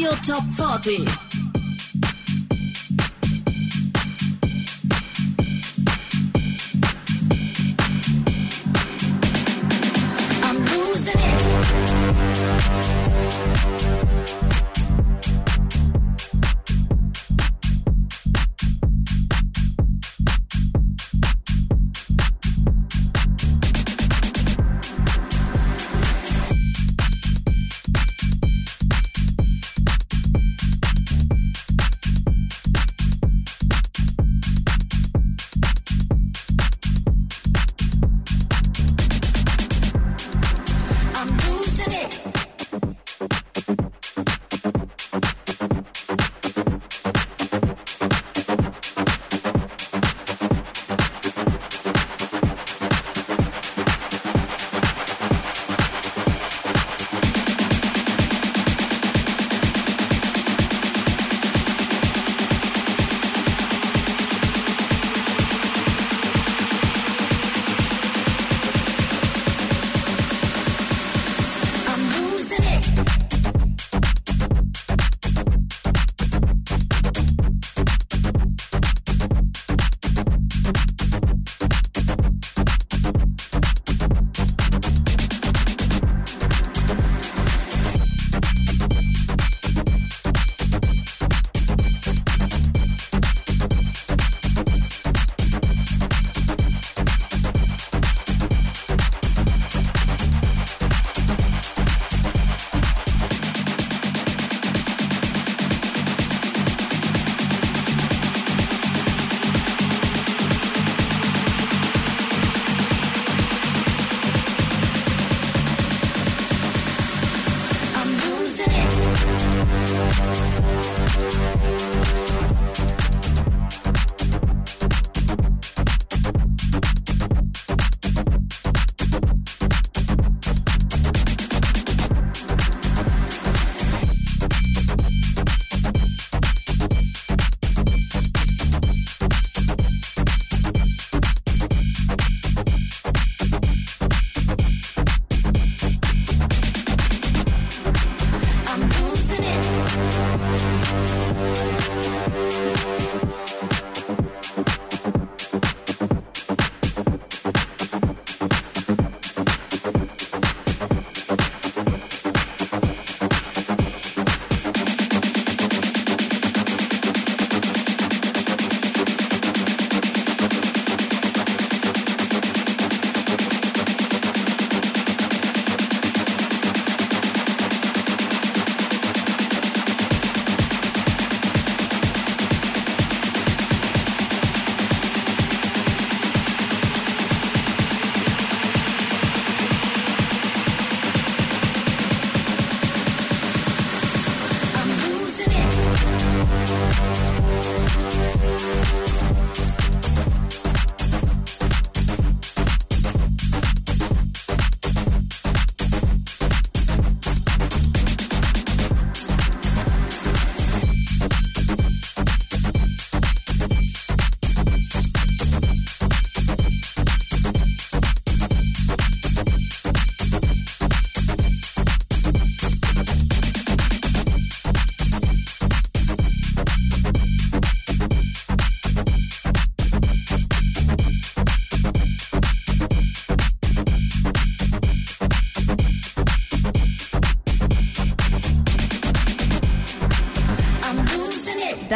your 0.00 0.12
top 0.12 0.42
40. 0.44 1.19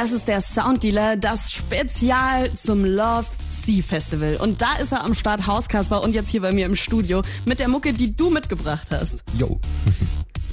Das 0.05 0.13
ist 0.13 0.29
der 0.29 0.43
Sounddealer, 0.43 1.17
das 1.17 1.51
Spezial 1.51 2.53
zum 2.53 2.85
Love 2.85 3.25
Sea 3.65 3.83
Festival. 3.83 4.37
Und 4.37 4.61
da 4.61 4.75
ist 4.75 4.93
er 4.93 5.03
am 5.03 5.15
Start, 5.15 5.47
Hauskasper, 5.47 6.03
und 6.03 6.15
jetzt 6.15 6.29
hier 6.29 6.43
bei 6.43 6.53
mir 6.53 6.67
im 6.67 6.77
Studio 6.77 7.23
mit 7.47 7.59
der 7.59 7.69
Mucke, 7.69 7.95
die 7.95 8.15
du 8.15 8.29
mitgebracht 8.29 8.89
hast. 8.91 9.25
Yo. 9.39 9.59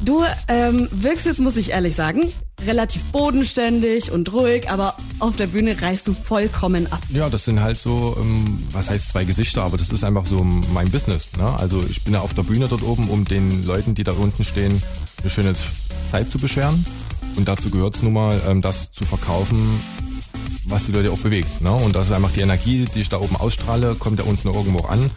Du 0.04 0.24
ähm, 0.48 0.88
wirkst 0.92 1.28
jetzt, 1.28 1.40
muss 1.40 1.58
ich 1.58 1.70
ehrlich 1.70 1.96
sagen, 1.96 2.22
relativ 2.66 3.04
bodenständig 3.12 4.12
und 4.12 4.34
ruhig, 4.34 4.72
aber 4.72 4.96
auf 5.20 5.36
der 5.36 5.46
Bühne 5.46 5.80
reißt 5.80 6.08
du 6.08 6.14
vollkommen 6.14 6.92
ab. 6.92 7.02
Ja, 7.10 7.30
das 7.30 7.46
sind 7.46 7.62
halt 7.62 7.78
so, 7.78 8.18
ähm, 8.20 8.58
was 8.72 8.90
heißt 8.90 9.10
zwei 9.10 9.26
Gesichter, 9.26 9.64
aber 9.64 9.78
das 9.78 9.92
ist 9.92 10.04
einfach 10.04 10.26
so 10.26 10.44
mein 10.74 10.90
Business. 10.90 11.38
Ne? 11.38 11.46
Also 11.60 11.84
ich 11.88 12.04
bin 12.04 12.16
ja 12.16 12.22
auf 12.22 12.34
der 12.34 12.42
Bühne 12.42 12.68
dort 12.68 12.82
oben, 12.82 13.12
um 13.12 13.26
den 13.26 13.62
Leuten, 13.62 13.94
die 13.94 14.04
da 14.04 14.14
unten 14.14 14.44
stehen, 14.44 14.82
eine 15.22 15.30
schöne 15.30 15.54
Zeit 16.10 16.32
zu 16.32 16.40
bescheren. 16.40 16.84
Und 17.36 17.48
dazu 17.48 17.70
gehört 17.70 17.96
es 17.96 18.04
nun 18.04 18.14
mal, 18.14 18.42
ähm, 18.48 18.62
das 18.62 18.92
zu 18.92 19.06
verkaufen, 19.06 19.80
was 20.66 20.86
die 20.86 20.92
Leute 20.92 21.12
auch 21.12 21.20
bewegt. 21.20 21.62
Ne? 21.62 21.72
Und 21.72 21.96
das 21.96 22.08
ist 22.08 22.14
einfach 22.14 22.32
die 22.32 22.42
Energie, 22.42 22.86
die 22.94 23.02
ich 23.02 23.10
da 23.10 23.20
oben 23.20 23.36
ausstrahle, 23.36 23.96
kommt 23.96 24.20
da 24.20 24.24
unten 24.24 24.48
irgendwo 24.48 24.86
an. 24.86 25.10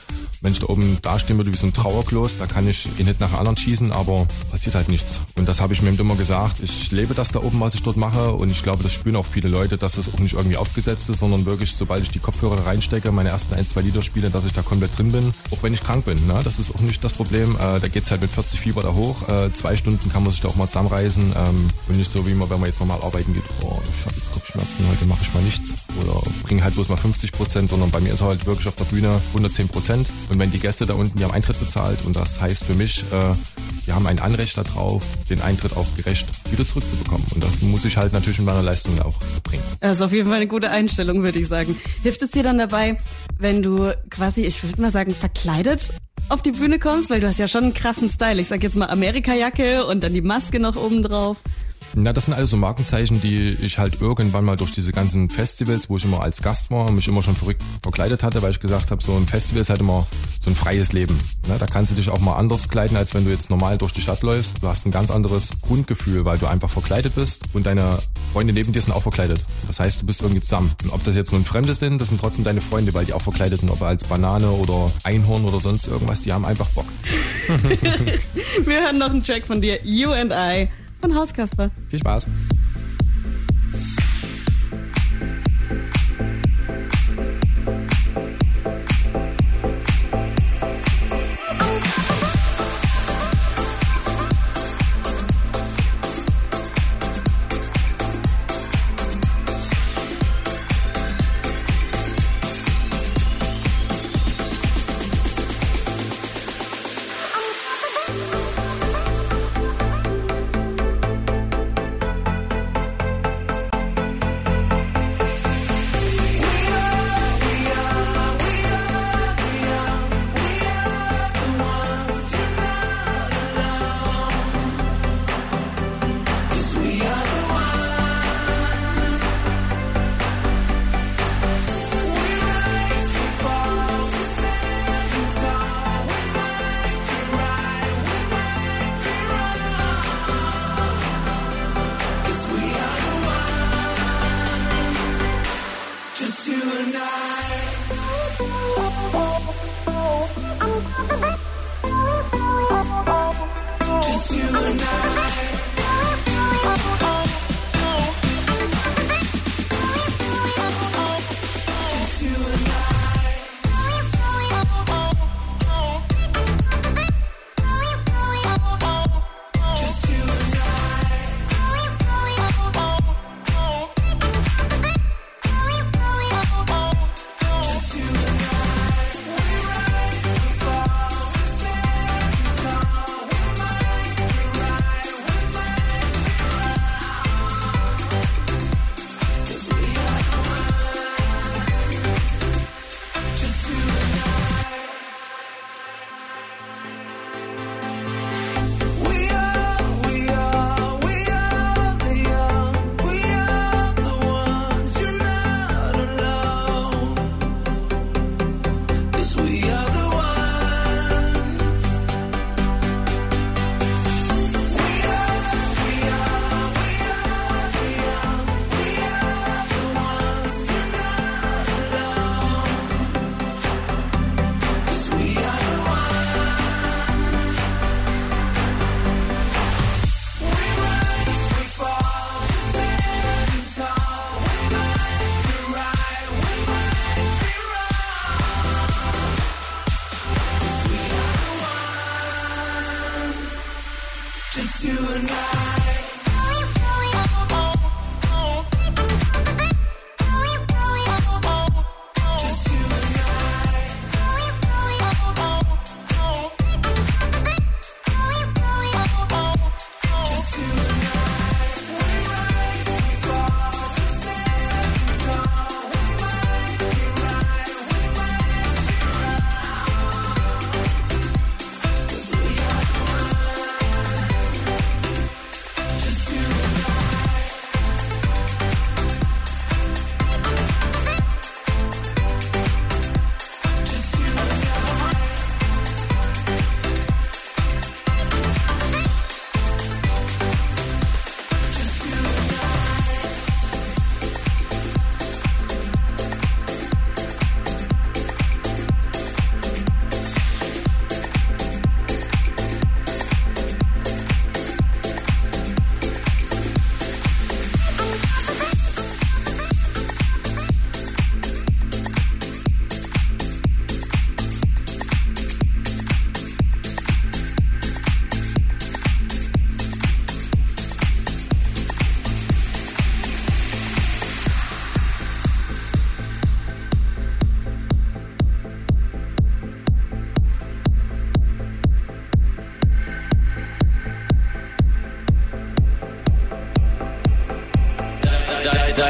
Wenn 0.44 0.52
ich 0.52 0.58
da 0.58 0.66
oben 0.66 0.98
dastehen 1.00 1.38
würde 1.38 1.50
wie 1.54 1.56
so 1.56 1.66
ein 1.66 1.72
Trauerklos, 1.72 2.36
da 2.36 2.44
kann 2.44 2.68
ich 2.68 2.86
ihn 2.98 3.06
nicht 3.06 3.18
nach 3.18 3.32
anderen 3.32 3.56
schießen, 3.56 3.92
aber 3.92 4.26
passiert 4.50 4.74
halt 4.74 4.90
nichts. 4.90 5.20
Und 5.36 5.48
das 5.48 5.62
habe 5.62 5.72
ich 5.72 5.80
mir 5.80 5.88
eben 5.88 5.98
immer 5.98 6.16
gesagt. 6.16 6.60
Ich 6.60 6.92
lebe 6.92 7.14
das 7.14 7.32
da 7.32 7.40
oben, 7.42 7.60
was 7.60 7.74
ich 7.74 7.82
dort 7.82 7.96
mache. 7.96 8.30
Und 8.30 8.52
ich 8.52 8.62
glaube, 8.62 8.82
das 8.82 8.92
spüren 8.92 9.16
auch 9.16 9.24
viele 9.24 9.48
Leute, 9.48 9.78
dass 9.78 9.94
das 9.94 10.12
auch 10.12 10.18
nicht 10.18 10.34
irgendwie 10.34 10.58
aufgesetzt 10.58 11.08
ist, 11.08 11.20
sondern 11.20 11.46
wirklich, 11.46 11.74
sobald 11.74 12.02
ich 12.02 12.10
die 12.10 12.18
Kopfhörer 12.18 12.56
da 12.56 12.64
reinstecke, 12.64 13.10
meine 13.10 13.30
ersten 13.30 13.54
ein, 13.54 13.64
zwei 13.64 13.80
Lieder 13.80 14.02
spiele, 14.02 14.28
dass 14.28 14.44
ich 14.44 14.52
da 14.52 14.60
komplett 14.60 14.98
drin 14.98 15.12
bin. 15.12 15.32
Auch 15.50 15.62
wenn 15.62 15.72
ich 15.72 15.80
krank 15.80 16.04
bin. 16.04 16.26
Ne? 16.26 16.38
Das 16.44 16.58
ist 16.58 16.74
auch 16.74 16.80
nicht 16.80 17.02
das 17.02 17.14
Problem. 17.14 17.56
Äh, 17.56 17.80
da 17.80 17.88
geht's 17.88 18.10
halt 18.10 18.20
mit 18.20 18.30
40 18.30 18.60
Fieber 18.60 18.82
da 18.82 18.92
hoch. 18.92 19.26
Äh, 19.26 19.50
zwei 19.54 19.78
Stunden 19.78 20.12
kann 20.12 20.24
man 20.24 20.32
sich 20.32 20.42
da 20.42 20.48
auch 20.48 20.56
mal 20.56 20.66
zusammenreißen. 20.66 21.22
Ähm, 21.24 21.68
und 21.88 21.96
nicht 21.96 22.10
so, 22.10 22.26
wie 22.26 22.34
man, 22.34 22.50
wenn 22.50 22.60
man 22.60 22.68
jetzt 22.68 22.80
nochmal 22.80 22.98
arbeiten 23.02 23.32
geht, 23.32 23.44
oh, 23.62 23.80
ich 23.82 24.04
habe 24.04 24.16
jetzt 24.16 24.30
Kopfschmerzen, 24.30 24.88
heute 24.90 25.06
mache 25.06 25.22
ich 25.22 25.32
mal 25.32 25.42
nichts. 25.42 25.74
Oder 26.02 26.20
bringe 26.42 26.62
halt 26.62 26.74
bloß 26.74 26.90
mal 26.90 26.98
50 26.98 27.32
Prozent, 27.32 27.70
sondern 27.70 27.90
bei 27.90 28.00
mir 28.00 28.12
ist 28.12 28.20
halt 28.20 28.44
wirklich 28.44 28.68
auf 28.68 28.76
der 28.76 28.84
Bühne 28.84 29.18
110 29.28 29.68
Prozent. 29.68 30.06
Und 30.34 30.40
wenn 30.40 30.50
die 30.50 30.58
Gäste 30.58 30.84
da 30.84 30.94
unten, 30.94 31.16
die 31.16 31.22
haben 31.22 31.30
Eintritt 31.30 31.60
bezahlt 31.60 32.04
und 32.04 32.16
das 32.16 32.40
heißt 32.40 32.64
für 32.64 32.74
mich, 32.74 33.04
äh, 33.12 33.34
die 33.86 33.92
haben 33.92 34.04
ein 34.08 34.18
Anrecht 34.18 34.58
darauf, 34.58 35.04
den 35.30 35.40
Eintritt 35.40 35.76
auch 35.76 35.86
gerecht 35.96 36.26
wieder 36.50 36.66
zurückzubekommen. 36.66 37.24
Und 37.36 37.44
das 37.44 37.60
muss 37.62 37.84
ich 37.84 37.96
halt 37.96 38.12
natürlich 38.12 38.40
in 38.40 38.44
meiner 38.44 38.62
Leistung 38.62 39.00
auch 39.00 39.16
bringen. 39.44 39.62
Das 39.78 39.92
ist 39.92 40.02
auf 40.02 40.12
jeden 40.12 40.26
Fall 40.26 40.38
eine 40.38 40.48
gute 40.48 40.70
Einstellung, 40.70 41.22
würde 41.22 41.38
ich 41.38 41.46
sagen. 41.46 41.78
Hilft 42.02 42.20
es 42.22 42.32
dir 42.32 42.42
dann 42.42 42.58
dabei, 42.58 42.98
wenn 43.38 43.62
du 43.62 43.92
quasi, 44.10 44.40
ich 44.40 44.60
würde 44.64 44.82
mal 44.82 44.90
sagen, 44.90 45.14
verkleidet 45.14 45.90
auf 46.30 46.42
die 46.42 46.50
Bühne 46.50 46.80
kommst? 46.80 47.10
Weil 47.10 47.20
du 47.20 47.28
hast 47.28 47.38
ja 47.38 47.46
schon 47.46 47.64
einen 47.64 47.74
krassen 47.74 48.10
Style. 48.10 48.40
Ich 48.40 48.48
sag 48.48 48.60
jetzt 48.64 48.74
mal 48.74 48.90
Amerika-Jacke 48.90 49.86
und 49.86 50.02
dann 50.02 50.14
die 50.14 50.20
Maske 50.20 50.58
noch 50.58 50.74
oben 50.74 51.04
drauf. 51.04 51.44
Na, 51.96 52.12
das 52.12 52.24
sind 52.24 52.34
alles 52.34 52.50
so 52.50 52.56
Markenzeichen, 52.56 53.20
die 53.20 53.56
ich 53.62 53.78
halt 53.78 54.00
irgendwann 54.00 54.44
mal 54.44 54.56
durch 54.56 54.72
diese 54.72 54.92
ganzen 54.92 55.30
Festivals, 55.30 55.88
wo 55.88 55.96
ich 55.96 56.04
immer 56.04 56.22
als 56.22 56.42
Gast 56.42 56.70
war, 56.70 56.90
mich 56.90 57.06
immer 57.06 57.22
schon 57.22 57.36
verrückt 57.36 57.62
verkleidet 57.82 58.22
hatte, 58.22 58.42
weil 58.42 58.50
ich 58.50 58.60
gesagt 58.60 58.90
habe, 58.90 59.02
so 59.02 59.14
ein 59.14 59.26
Festival 59.26 59.62
ist 59.62 59.70
halt 59.70 59.80
immer 59.80 60.06
so 60.40 60.50
ein 60.50 60.56
freies 60.56 60.92
Leben. 60.92 61.18
Ne? 61.48 61.56
Da 61.58 61.66
kannst 61.66 61.92
du 61.92 61.94
dich 61.94 62.08
auch 62.08 62.18
mal 62.18 62.36
anders 62.36 62.68
kleiden, 62.68 62.96
als 62.96 63.14
wenn 63.14 63.24
du 63.24 63.30
jetzt 63.30 63.50
normal 63.50 63.78
durch 63.78 63.92
die 63.92 64.00
Stadt 64.00 64.22
läufst. 64.22 64.62
Du 64.62 64.68
hast 64.68 64.86
ein 64.86 64.90
ganz 64.90 65.10
anderes 65.10 65.50
Grundgefühl, 65.62 66.24
weil 66.24 66.38
du 66.38 66.46
einfach 66.46 66.70
verkleidet 66.70 67.14
bist 67.14 67.44
und 67.52 67.66
deine 67.66 67.98
Freunde 68.32 68.52
neben 68.52 68.72
dir 68.72 68.82
sind 68.82 68.92
auch 68.92 69.02
verkleidet. 69.02 69.40
Das 69.68 69.78
heißt, 69.78 70.02
du 70.02 70.06
bist 70.06 70.20
irgendwie 70.20 70.42
zusammen. 70.42 70.74
Und 70.82 70.92
ob 70.92 71.02
das 71.04 71.14
jetzt 71.14 71.32
nun 71.32 71.44
Fremde 71.44 71.74
sind, 71.74 72.00
das 72.00 72.08
sind 72.08 72.20
trotzdem 72.20 72.44
deine 72.44 72.60
Freunde, 72.60 72.92
weil 72.94 73.04
die 73.04 73.12
auch 73.12 73.22
verkleidet 73.22 73.60
sind, 73.60 73.70
ob 73.70 73.80
als 73.82 74.04
Banane 74.04 74.50
oder 74.50 74.90
Einhorn 75.04 75.44
oder 75.44 75.60
sonst 75.60 75.86
irgendwas, 75.86 76.22
die 76.22 76.32
haben 76.32 76.44
einfach 76.44 76.68
Bock. 76.70 76.86
Wir 78.64 78.80
hören 78.80 78.98
noch 78.98 79.10
einen 79.10 79.22
Track 79.22 79.46
von 79.46 79.60
dir, 79.60 79.78
You 79.84 80.10
and 80.10 80.32
I, 80.32 80.68
von 81.04 81.14
Hauskasper. 81.14 81.70
Viel 81.88 81.98
Spaß. 81.98 82.26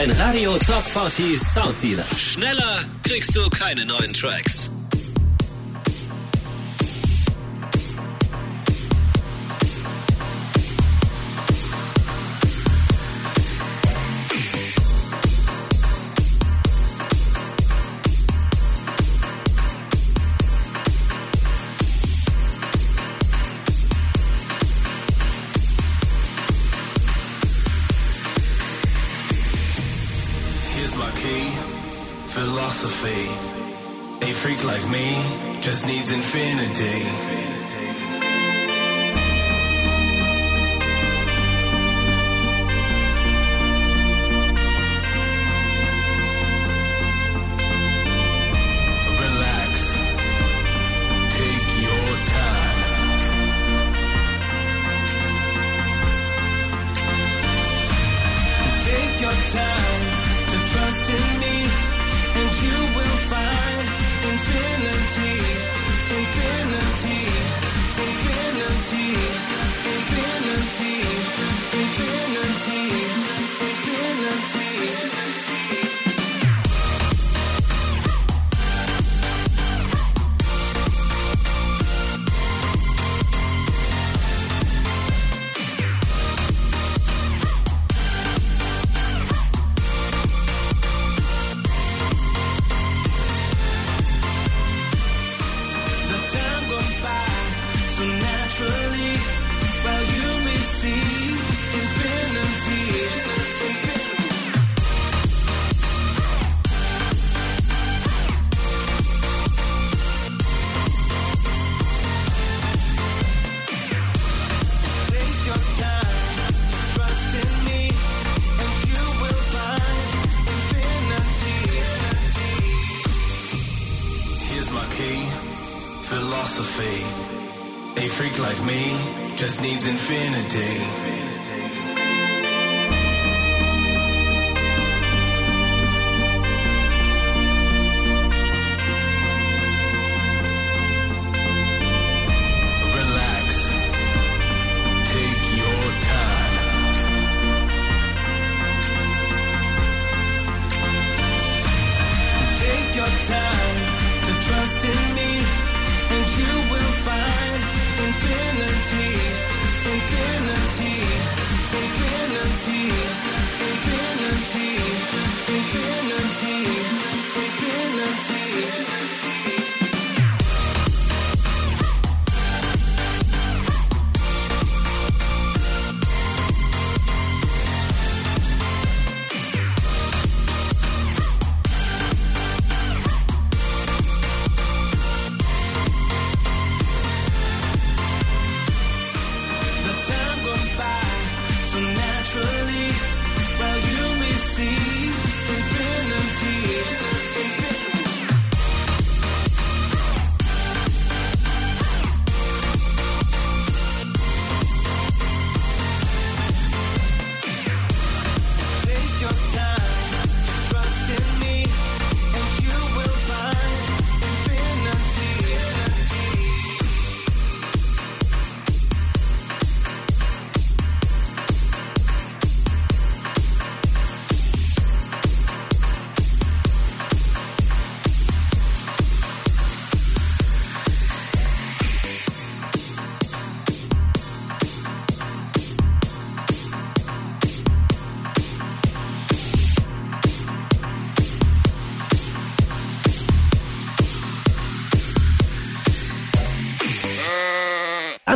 Dein 0.06 0.20
Radio 0.20 0.52
Top 0.58 0.82
40 0.82 1.40
Sound 1.40 1.82
Dealer. 1.82 2.04
Schneller 2.04 2.84
kriegst 3.04 3.34
du 3.34 3.48
keine 3.48 3.86
neuen 3.86 4.12
Tracks. 4.12 4.63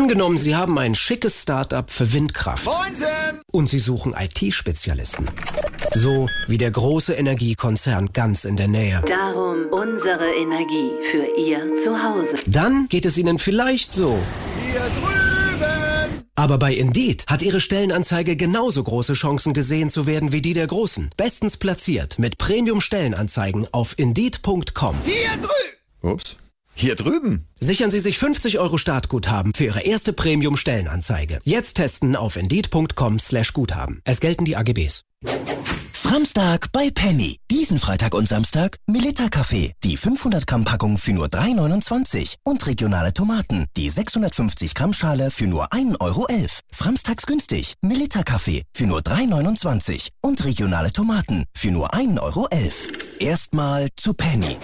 Angenommen, 0.09 0.38
Sie 0.38 0.56
haben 0.56 0.78
ein 0.78 0.94
schickes 0.94 1.42
Start-up 1.42 1.90
für 1.90 2.14
Windkraft. 2.14 2.66
Und 3.52 3.68
Sie 3.68 3.78
suchen 3.78 4.14
IT-Spezialisten. 4.18 5.26
So 5.92 6.26
wie 6.46 6.56
der 6.56 6.70
große 6.70 7.12
Energiekonzern 7.12 8.14
ganz 8.14 8.46
in 8.46 8.56
der 8.56 8.68
Nähe. 8.68 9.04
Darum 9.06 9.66
unsere 9.70 10.34
Energie 10.34 10.92
für 11.11 11.26
Ihr 11.38 11.61
Zuhause. 11.84 12.42
Dann 12.46 12.88
geht 12.88 13.04
es 13.04 13.18
Ihnen 13.18 13.38
vielleicht 13.38 13.92
so. 13.92 14.18
Hier 14.64 14.80
drüben! 14.80 16.24
Aber 16.36 16.56
bei 16.56 16.72
Indeed 16.72 17.26
hat 17.26 17.42
Ihre 17.42 17.61
Stellenanzeige 17.61 18.34
genauso 18.34 18.82
große 18.82 19.12
Chancen 19.12 19.52
gesehen 19.52 19.90
zu 19.90 20.06
werden 20.06 20.32
wie 20.32 20.40
die 20.40 20.54
der 20.54 20.68
Großen. 20.68 21.11
Bestens 21.18 21.59
platziert 21.59 22.18
mit 22.18 22.38
Premium-Stellenanzeigen 22.38 23.66
auf 23.72 23.92
Indeed.com. 23.98 24.96
Hier 25.04 25.28
drüben! 25.32 26.14
Ups. 26.14 26.38
Hier 26.80 26.94
drüben. 26.94 27.44
Sichern 27.58 27.90
Sie 27.90 27.98
sich 27.98 28.18
50 28.18 28.60
Euro 28.60 28.78
Startguthaben 28.78 29.52
für 29.52 29.64
Ihre 29.64 29.80
erste 29.80 30.12
Premium-Stellenanzeige. 30.12 31.40
Jetzt 31.42 31.74
testen 31.74 32.14
auf 32.14 32.36
Indeed.com 32.36 33.18
slash 33.18 33.52
Guthaben. 33.52 34.00
Es 34.04 34.20
gelten 34.20 34.44
die 34.44 34.54
AGBs. 34.54 35.02
Samstag 35.92 36.70
bei 36.70 36.90
Penny. 36.94 37.38
Diesen 37.50 37.80
Freitag 37.80 38.14
und 38.14 38.28
Samstag 38.28 38.76
Melita 38.86 39.28
Kaffee. 39.28 39.72
Die 39.82 39.96
500 39.96 40.46
Gramm 40.46 40.64
Packung 40.64 40.98
für 40.98 41.12
nur 41.12 41.26
3,29. 41.26 42.36
Und 42.44 42.64
regionale 42.68 43.12
Tomaten. 43.12 43.66
Die 43.76 43.90
650 43.90 44.76
Gramm 44.76 44.92
Schale 44.92 45.32
für 45.32 45.48
nur 45.48 45.72
1,11 45.72 46.00
Euro. 46.00 46.28
Samstags 46.72 47.26
günstig. 47.26 47.74
Melita 47.82 48.22
Kaffee 48.22 48.62
für 48.72 48.86
nur 48.86 49.00
3,29. 49.00 50.10
Und 50.22 50.44
regionale 50.44 50.92
Tomaten 50.92 51.44
für 51.56 51.72
nur 51.72 51.92
1,11 51.92 52.22
Euro. 52.22 52.46
Erstmal 53.18 53.88
zu 53.96 54.14
Penny. 54.14 54.56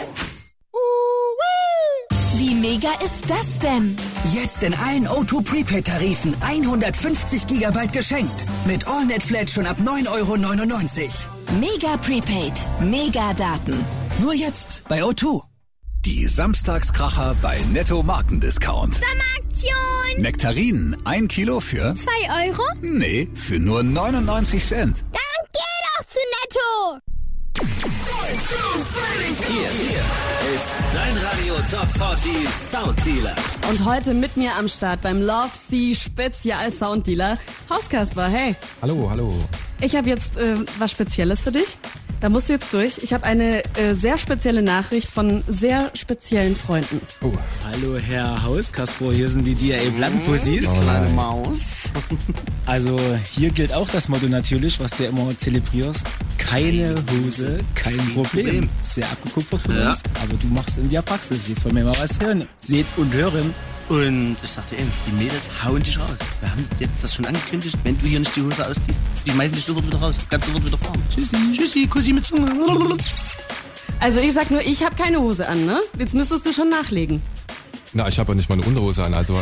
Wie 2.37 2.55
mega 2.55 2.91
ist 3.05 3.22
das 3.28 3.59
denn? 3.61 3.97
Jetzt 4.32 4.62
in 4.64 4.74
allen 4.74 5.07
O2 5.07 5.45
Prepaid-Tarifen 5.45 6.35
150 6.41 7.47
GB 7.47 7.87
geschenkt. 7.93 8.47
Mit 8.66 8.87
AllNet 8.89 9.22
Flat 9.22 9.49
schon 9.49 9.66
ab 9.66 9.76
9,99 9.80 10.09
Euro. 10.11 10.37
Mega 11.61 11.97
Prepaid. 11.99 12.55
Mega 12.80 13.32
Daten. 13.35 13.85
Nur 14.20 14.35
jetzt 14.35 14.82
bei 14.89 15.03
O2. 15.03 15.43
Die 16.05 16.26
Samstagskracher 16.26 17.37
bei 17.41 17.59
Netto 17.72 18.03
Markendiscount. 18.03 18.95
Sommeraktion! 18.95 20.22
Nektarinen, 20.22 20.97
ein 21.07 21.28
Kilo 21.28 21.61
für? 21.61 21.95
2 21.95 22.49
Euro? 22.49 22.62
Nee, 22.82 23.28
für 23.35 23.61
nur 23.61 23.82
99 23.85 24.64
Cent. 24.64 25.05
Dann 25.12 25.47
geh 25.53 25.61
doch 25.99 26.07
zu 26.07 26.18
Netto! 26.18 27.13
Hier, 27.57 27.68
hier 29.46 30.55
ist 30.55 30.72
dein 30.92 31.16
Radio 31.16 31.55
Top 31.70 31.88
40 31.92 32.48
Sound 32.48 33.07
Dealer. 33.07 33.34
Und 33.70 33.84
heute 33.84 34.12
mit 34.12 34.36
mir 34.36 34.50
am 34.59 34.66
Start 34.66 35.02
beim 35.02 35.22
Love 35.22 35.50
Sea 35.52 35.94
Spezial 35.94 36.72
Sound 36.72 37.07
Dealer, 37.07 37.38
Hauskasper. 37.70 38.26
Hey, 38.28 38.57
Hallo, 38.82 39.09
hallo. 39.09 39.32
Ich 39.85 39.97
habe 39.97 40.09
jetzt 40.09 40.37
äh, 40.37 40.57
was 40.78 40.91
Spezielles 40.91 41.41
für 41.43 41.53
dich. 41.53 41.78
Da 42.20 42.30
musst 42.30 42.49
du 42.49 42.55
jetzt 42.55 42.72
durch. 42.72 42.99
Ich 43.03 43.12
habe 43.12 43.24
eine 43.24 43.62
äh, 43.76 43.95
sehr 43.95 44.16
spezielle 44.16 44.62
Nachricht 44.62 45.11
von 45.11 45.45
sehr 45.47 45.91
speziellen 45.95 46.57
Freunden. 46.57 47.01
Oh, 47.20 47.30
Hallo 47.66 47.99
Herr 47.99 48.43
Hauskasper, 48.43 49.12
hier 49.12 49.28
sind 49.28 49.45
die 49.45 49.55
DAA 49.55 49.91
Blandpussys. 49.97 50.66
Oh 50.66 50.82
nein. 50.87 51.14
Maus. 51.14 51.91
Also 52.66 52.99
hier 53.35 53.51
gilt 53.51 53.74
auch 53.74 53.89
das 53.91 54.09
Motto 54.09 54.24
natürlich, 54.26 54.80
was 54.80 54.93
du 54.93 55.03
ja 55.03 55.11
immer 55.11 55.28
zelebrierst. 55.39 56.07
Keine 56.39 56.95
Hose, 57.12 57.59
kein 57.74 57.99
Problem. 58.14 58.70
Sehr 58.82 59.05
abgekupfert 59.11 59.61
von 59.61 59.76
Ja. 59.76 59.91
uns, 59.91 60.01
aber 60.22 60.32
du 60.41 60.47
machst 60.47 60.78
in 60.78 60.89
der 60.89 61.03
Praxis. 61.03 61.47
Jetzt 61.49 61.62
wollen 61.66 61.76
wir 61.76 61.85
mal 61.85 61.97
was 61.99 62.18
hören. 62.20 62.49
Seht 62.61 62.87
und 62.97 63.12
hören. 63.12 63.55
Und 63.89 64.37
ich 64.43 64.51
dir 64.51 64.78
eins, 64.78 64.95
die 65.07 65.12
Mädels 65.22 65.51
hauen 65.62 65.82
dich 65.82 65.99
raus. 65.99 66.16
Wir 66.41 66.51
haben 66.51 66.68
jetzt 66.78 67.05
das 67.05 67.14
schon 67.14 67.26
angekündigt. 67.26 67.76
Wenn 67.85 67.99
du 67.99 68.07
hier 68.07 68.20
nicht 68.20 68.35
die 68.35 68.43
Hose 68.43 68.66
ausziehst, 68.66 68.99
die 69.26 69.30
schmeißen 69.30 69.55
dich 69.55 69.64
sofort 69.64 69.87
wieder 69.87 69.99
raus. 69.99 70.16
Kannst 70.30 70.47
sofort 70.47 70.64
wieder 70.64 70.78
fahren. 70.78 71.03
Tschüssi. 71.12 71.37
Tschüssi, 71.53 71.87
Kussi 71.87 72.12
mit 72.12 72.24
Zunge. 72.24 72.51
Also 74.01 74.20
ich 74.20 74.32
sag 74.32 74.51
nur, 74.51 74.62
ich 74.62 74.82
habe 74.85 74.97
keine 74.97 75.20
Hose 75.20 75.47
an, 75.47 75.66
ne? 75.66 75.80
Jetzt 75.99 76.14
müsstest 76.14 76.47
du 76.47 76.53
schon 76.53 76.70
nachlegen. 76.70 77.22
Na, 77.93 78.09
ich 78.09 78.18
habe 78.18 78.32
ja 78.32 78.35
nicht 78.37 78.49
mal 78.49 78.57
eine 78.57 78.66
Unterhose 78.66 79.05
an, 79.05 79.14
also 79.14 79.41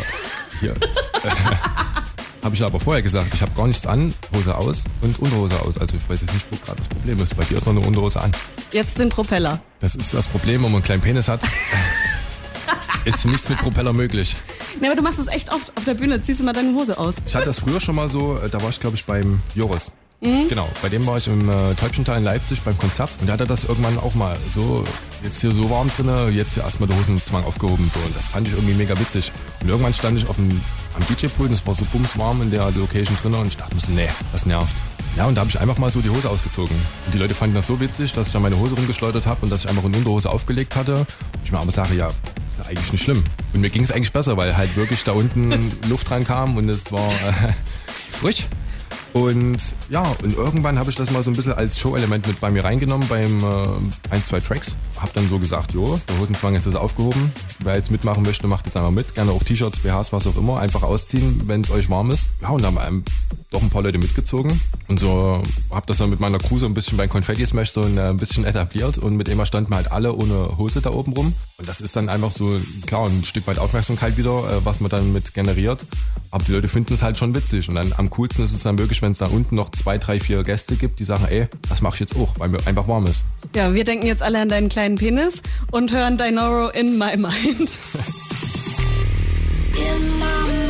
hier. 0.59 0.75
habe 2.43 2.55
ich 2.55 2.63
aber 2.63 2.79
vorher 2.79 3.01
gesagt, 3.01 3.33
ich 3.33 3.41
habe 3.41 3.51
gar 3.55 3.67
nichts 3.67 3.87
an, 3.87 4.13
Hose 4.35 4.55
aus 4.55 4.83
und 5.01 5.17
Unterhose 5.19 5.59
aus. 5.61 5.77
Also 5.77 5.95
ich 5.95 6.07
weiß 6.07 6.21
jetzt 6.21 6.33
nicht, 6.33 6.45
wo 6.51 6.57
gerade 6.57 6.77
das 6.77 6.87
Problem 6.89 7.17
ist. 7.19 7.35
Bei 7.35 7.43
dir 7.45 7.57
ist 7.57 7.65
noch 7.65 7.75
eine 7.75 7.85
Unterhose 7.85 8.21
an. 8.21 8.31
Jetzt 8.71 8.99
den 8.99 9.09
Propeller. 9.09 9.61
Das 9.79 9.95
ist 9.95 10.13
das 10.13 10.27
Problem, 10.27 10.63
wenn 10.63 10.71
man 10.71 10.75
einen 10.75 10.83
kleinen 10.83 11.01
Penis 11.01 11.29
hat. 11.29 11.41
ist 13.05 13.25
nichts 13.25 13.49
mit 13.49 13.57
Propeller 13.59 13.93
möglich. 13.93 14.35
Ne, 14.81 14.87
aber 14.87 14.95
du 14.95 15.03
machst 15.03 15.19
es 15.19 15.27
echt 15.27 15.53
oft 15.53 15.71
auf 15.77 15.85
der 15.85 15.93
Bühne. 15.93 16.21
Ziehst 16.21 16.39
du 16.39 16.43
mal 16.43 16.51
deine 16.51 16.73
Hose 16.73 16.97
aus. 16.97 17.15
Ich 17.27 17.35
hatte 17.35 17.45
das 17.45 17.59
früher 17.59 17.79
schon 17.79 17.95
mal 17.95 18.09
so, 18.09 18.37
äh, 18.43 18.49
da 18.49 18.61
war 18.61 18.69
ich 18.69 18.79
glaube 18.79 18.95
ich 18.95 19.05
beim 19.05 19.39
Joris. 19.53 19.91
Mhm. 20.19 20.47
Genau, 20.47 20.67
bei 20.81 20.89
dem 20.89 21.05
war 21.05 21.17
ich 21.17 21.27
im 21.27 21.49
äh, 21.49 21.73
Täubchental 21.75 22.17
in 22.17 22.23
Leipzig 22.23 22.61
beim 22.61 22.77
Konzert 22.77 23.11
und 23.19 23.27
da 23.27 23.33
hat 23.33 23.41
er 23.41 23.45
das 23.45 23.65
irgendwann 23.65 23.97
auch 23.99 24.15
mal 24.15 24.35
so, 24.55 24.83
jetzt 25.21 25.41
hier 25.41 25.51
so 25.51 25.69
warm 25.69 25.91
drinne, 25.95 26.29
jetzt 26.29 26.53
hier 26.53 26.63
erstmal 26.63 26.87
der 26.87 26.97
Hosenzwang 26.97 27.43
aufgehoben 27.43 27.91
so 27.93 27.99
und 27.99 28.15
das 28.15 28.27
fand 28.27 28.47
ich 28.47 28.53
irgendwie 28.53 28.73
mega 28.73 28.97
witzig. 28.97 29.31
Und 29.61 29.69
irgendwann 29.69 29.93
stand 29.93 30.17
ich 30.17 30.27
auf 30.27 30.37
dem, 30.37 30.49
am 30.95 31.05
DJ-Pool 31.09 31.47
und 31.47 31.53
es 31.53 31.67
war 31.67 31.75
so 31.75 31.83
bumswarm 31.91 32.41
in 32.41 32.51
der 32.51 32.71
Location 32.71 33.17
drinne 33.21 33.37
und 33.37 33.47
ich 33.47 33.57
dachte 33.57 33.75
mir 33.75 33.81
so, 33.81 33.91
nee, 33.91 34.09
das 34.31 34.45
nervt. 34.45 34.73
Ja, 35.17 35.27
und 35.27 35.35
da 35.35 35.41
habe 35.41 35.49
ich 35.49 35.59
einfach 35.59 35.77
mal 35.77 35.91
so 35.91 36.01
die 36.01 36.09
Hose 36.09 36.29
ausgezogen. 36.29 36.75
Und 37.05 37.13
die 37.13 37.19
Leute 37.19 37.35
fanden 37.35 37.53
das 37.53 37.67
so 37.67 37.79
witzig, 37.79 38.13
dass 38.13 38.27
ich 38.27 38.33
dann 38.33 38.41
meine 38.41 38.57
Hose 38.57 38.75
rumgeschleudert 38.75 39.27
habe 39.27 39.41
und 39.43 39.51
dass 39.51 39.63
ich 39.63 39.69
einfach 39.69 39.83
eine 39.83 39.95
Unterhose 39.95 40.29
aufgelegt 40.29 40.75
hatte. 40.75 41.05
Ich 41.43 41.51
mir 41.51 41.59
aber 41.59 41.71
sage, 41.71 41.93
ja, 41.95 42.09
ist 42.59 42.67
eigentlich 42.67 42.91
nicht 42.91 43.03
schlimm. 43.03 43.23
Und 43.53 43.61
mir 43.61 43.69
ging 43.69 43.83
es 43.83 43.91
eigentlich 43.91 44.13
besser, 44.13 44.37
weil 44.37 44.55
halt 44.55 44.75
wirklich 44.75 45.03
da 45.03 45.13
unten 45.13 45.51
Luft 45.89 46.09
reinkam 46.11 46.57
und 46.57 46.69
es 46.69 46.91
war 46.91 47.07
äh, 47.07 47.53
frisch. 48.11 48.47
Und 49.13 49.57
ja, 49.89 50.03
und 50.23 50.35
irgendwann 50.35 50.79
habe 50.79 50.89
ich 50.89 50.95
das 50.95 51.11
mal 51.11 51.21
so 51.21 51.29
ein 51.29 51.35
bisschen 51.35 51.53
als 51.53 51.79
Show-Element 51.79 52.27
mit 52.27 52.41
bei 52.41 52.49
mir 52.49 52.63
reingenommen 52.63 53.07
beim 53.07 53.39
äh, 53.39 53.67
ein, 54.09 54.23
zwei 54.23 54.39
Tracks. 54.39 54.75
Hab 54.99 55.13
dann 55.13 55.29
so 55.29 55.37
gesagt, 55.37 55.73
jo, 55.73 55.99
der 56.09 56.19
Hosenzwang 56.19 56.55
ist 56.55 56.65
jetzt 56.65 56.75
aufgehoben. 56.75 57.31
Wer 57.59 57.75
jetzt 57.75 57.91
mitmachen 57.91 58.23
möchte, 58.23 58.47
macht 58.47 58.65
jetzt 58.65 58.75
einfach 58.75 58.91
mit. 58.91 59.13
Gerne 59.13 59.31
auch 59.31 59.43
T-Shirts, 59.43 59.79
BHs, 59.79 60.13
was 60.13 60.25
auch 60.25 60.35
immer. 60.35 60.59
Einfach 60.59 60.81
ausziehen, 60.81 61.43
wenn 61.45 61.61
es 61.61 61.69
euch 61.69 61.89
warm 61.89 62.09
ist. 62.09 62.27
Ja, 62.41 62.49
und 62.49 62.63
da 62.63 62.67
haben 62.67 62.77
einem 62.79 63.03
doch 63.51 63.61
ein 63.61 63.69
paar 63.69 63.83
Leute 63.83 63.99
mitgezogen. 63.99 64.59
Und 64.87 64.99
so 64.99 65.43
hab 65.69 65.85
das 65.85 65.99
dann 65.99 66.09
mit 66.09 66.19
meiner 66.19 66.39
Crew 66.39 66.57
so 66.57 66.65
ein 66.65 66.73
bisschen 66.73 66.97
beim 66.97 67.09
Confetti 67.09 67.45
Smash 67.45 67.69
so 67.69 67.81
ein, 67.81 67.97
äh, 67.97 68.13
bisschen 68.17 68.45
etabliert. 68.45 68.97
Und 68.97 69.15
mit 69.15 69.29
immer 69.29 69.45
standen 69.45 69.75
halt 69.75 69.91
alle 69.91 70.13
ohne 70.13 70.57
Hose 70.57 70.81
da 70.81 70.89
oben 70.89 71.13
rum. 71.13 71.33
Und 71.57 71.69
das 71.69 71.81
ist 71.81 71.95
dann 71.95 72.09
einfach 72.09 72.31
so, 72.31 72.59
klar, 72.87 73.07
ein 73.07 73.23
Stück 73.23 73.45
weit 73.45 73.59
Aufmerksamkeit 73.59 74.17
wieder, 74.17 74.39
äh, 74.39 74.65
was 74.65 74.79
man 74.79 74.89
dann 74.89 75.13
mit 75.13 75.33
generiert. 75.35 75.85
Aber 76.31 76.43
die 76.43 76.51
Leute 76.51 76.67
finden 76.67 76.95
es 76.95 77.03
halt 77.03 77.17
schon 77.19 77.35
witzig. 77.35 77.69
Und 77.69 77.75
dann 77.75 77.93
am 77.93 78.09
coolsten 78.09 78.43
ist 78.43 78.53
es 78.53 78.63
dann 78.63 78.79
wirklich, 78.79 79.02
wenn 79.03 79.11
es 79.11 79.19
da 79.19 79.27
unten 79.27 79.55
noch 79.55 79.69
zwei, 79.69 79.99
drei, 79.99 80.19
vier 80.19 80.43
Gäste 80.43 80.75
gibt, 80.75 80.99
die 80.99 81.03
sagen, 81.03 81.25
ey, 81.29 81.47
das 81.69 81.81
mache 81.81 81.95
ich 81.95 81.99
jetzt 81.99 82.15
auch, 82.15 82.33
weil 82.39 82.49
mir 82.49 82.65
einfach 82.65 82.87
warm 82.87 83.05
ist. 83.05 83.25
Ja, 83.55 83.73
wir 83.73 83.83
denken 83.83 84.07
jetzt 84.07 84.23
alle 84.23 84.39
an 84.41 84.49
deinen 84.49 84.69
kleinen 84.69 84.95
Penis 84.95 85.43
und 85.71 85.91
hören 85.91 86.17
Dinoro 86.17 86.69
in 86.69 86.97
my 86.97 87.15
mind. 87.17 87.69
In 89.75 90.09
my 90.19 90.47
mind, 90.47 90.62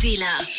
40 0.00 0.49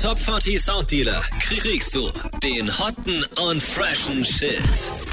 Top 0.00 0.16
40 0.16 0.60
Sounddealer 0.60 1.22
kriegst 1.40 1.94
du 1.96 2.10
den 2.42 2.78
hotten 2.78 3.24
und 3.40 3.60
freshen 3.60 4.24
Shit. 4.24 5.07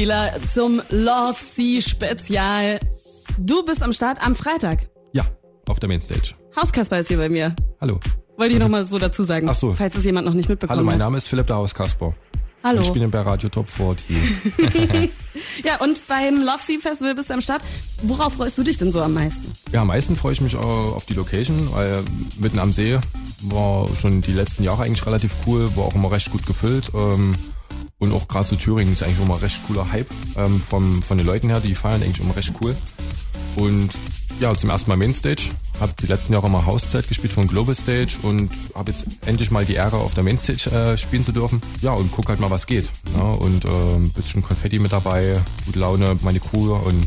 Der 0.00 0.06
Sounddealer 0.06 0.32
zum 0.52 0.80
Love 0.90 1.36
Sea 1.38 1.80
Spezial. 1.80 2.80
Du 3.38 3.64
bist 3.64 3.82
am 3.82 3.92
Start 3.92 4.24
am 4.24 4.34
Freitag. 4.34 4.88
Ja, 5.12 5.24
auf 5.68 5.78
der 5.78 5.88
Mainstage. 5.88 6.34
Hauskasper 6.56 7.00
ist 7.00 7.08
hier 7.08 7.18
bei 7.18 7.28
mir. 7.28 7.54
Hallo. 7.80 8.00
Wollte 8.36 8.54
ich 8.54 8.60
nochmal 8.60 8.84
so 8.84 8.98
dazu 8.98 9.24
sagen. 9.24 9.46
Ach 9.48 9.54
so. 9.54 9.74
Falls 9.74 9.94
es 9.94 10.04
jemand 10.04 10.26
noch 10.26 10.34
nicht 10.34 10.48
mitbekommen 10.48 10.78
Hallo, 10.78 10.86
mein 10.86 10.94
hat. 10.94 11.02
Name 11.02 11.18
ist 11.18 11.28
Philipp 11.28 11.46
Daraus 11.46 11.74
Kasper. 11.74 12.14
Hallo. 12.62 12.82
Ich 12.82 12.92
bin 12.92 13.10
bei 13.10 13.20
Radio 13.20 13.48
Top 13.48 13.68
40. 13.70 14.06
Ja, 15.64 15.76
und 15.80 16.06
beim 16.08 16.38
Love 16.42 16.58
Sea 16.66 16.78
Festival 16.80 17.14
bist 17.14 17.30
du 17.30 17.34
am 17.34 17.40
Start. 17.40 17.62
Worauf 18.02 18.34
freust 18.34 18.58
du 18.58 18.62
dich 18.62 18.76
denn 18.78 18.92
so 18.92 19.00
am 19.00 19.14
meisten? 19.14 19.52
Ja, 19.72 19.82
am 19.82 19.86
meisten 19.86 20.16
freue 20.16 20.32
ich 20.32 20.40
mich 20.40 20.54
äh, 20.54 20.58
auf 20.58 21.06
die 21.06 21.14
Location, 21.14 21.72
weil 21.72 22.02
mitten 22.38 22.58
am 22.58 22.72
See 22.72 22.98
war 23.44 23.88
schon 23.96 24.20
die 24.20 24.32
letzten 24.32 24.64
Jahre 24.64 24.82
eigentlich 24.82 25.06
relativ 25.06 25.32
cool, 25.46 25.70
war 25.76 25.84
auch 25.84 25.94
immer 25.94 26.10
recht 26.10 26.30
gut 26.30 26.44
gefüllt. 26.46 26.90
Ähm, 26.94 27.36
und 28.00 28.12
auch 28.12 28.26
gerade 28.26 28.48
zu 28.48 28.56
Thüringen 28.56 28.92
ist 28.92 29.04
eigentlich 29.04 29.20
immer 29.20 29.40
recht 29.40 29.60
cooler 29.66 29.90
Hype 29.92 30.10
ähm, 30.36 30.60
vom, 30.68 31.02
von 31.02 31.18
den 31.18 31.26
Leuten 31.26 31.48
her, 31.48 31.60
die 31.60 31.76
feiern 31.76 32.02
eigentlich 32.02 32.20
immer 32.20 32.34
recht 32.34 32.52
cool. 32.60 32.74
Und 33.56 33.90
ja, 34.40 34.54
zum 34.54 34.70
ersten 34.70 34.90
Mal 34.90 34.96
Mainstage. 34.96 35.50
Habe 35.80 35.92
die 36.00 36.06
letzten 36.06 36.32
Jahre 36.32 36.50
mal 36.50 36.64
Hauszeit 36.64 37.06
gespielt 37.08 37.32
von 37.32 37.46
Global 37.46 37.74
Stage 37.74 38.18
und 38.22 38.50
habe 38.74 38.90
jetzt 38.90 39.04
endlich 39.26 39.50
mal 39.50 39.64
die 39.64 39.74
Ehre, 39.74 39.96
auf 39.96 40.14
der 40.14 40.24
Mainstage 40.24 40.70
äh, 40.70 40.96
spielen 40.96 41.22
zu 41.22 41.32
dürfen. 41.32 41.60
Ja, 41.82 41.92
und 41.92 42.10
guck 42.10 42.28
halt 42.28 42.40
mal, 42.40 42.50
was 42.50 42.66
geht. 42.66 42.90
Ne? 43.16 43.22
Und 43.22 43.64
äh, 43.64 43.68
ein 43.68 44.10
bisschen 44.10 44.42
Konfetti 44.42 44.78
mit 44.78 44.92
dabei, 44.92 45.34
gute 45.66 45.78
Laune, 45.78 46.16
meine 46.22 46.40
Crew 46.40 46.74
und 46.74 47.06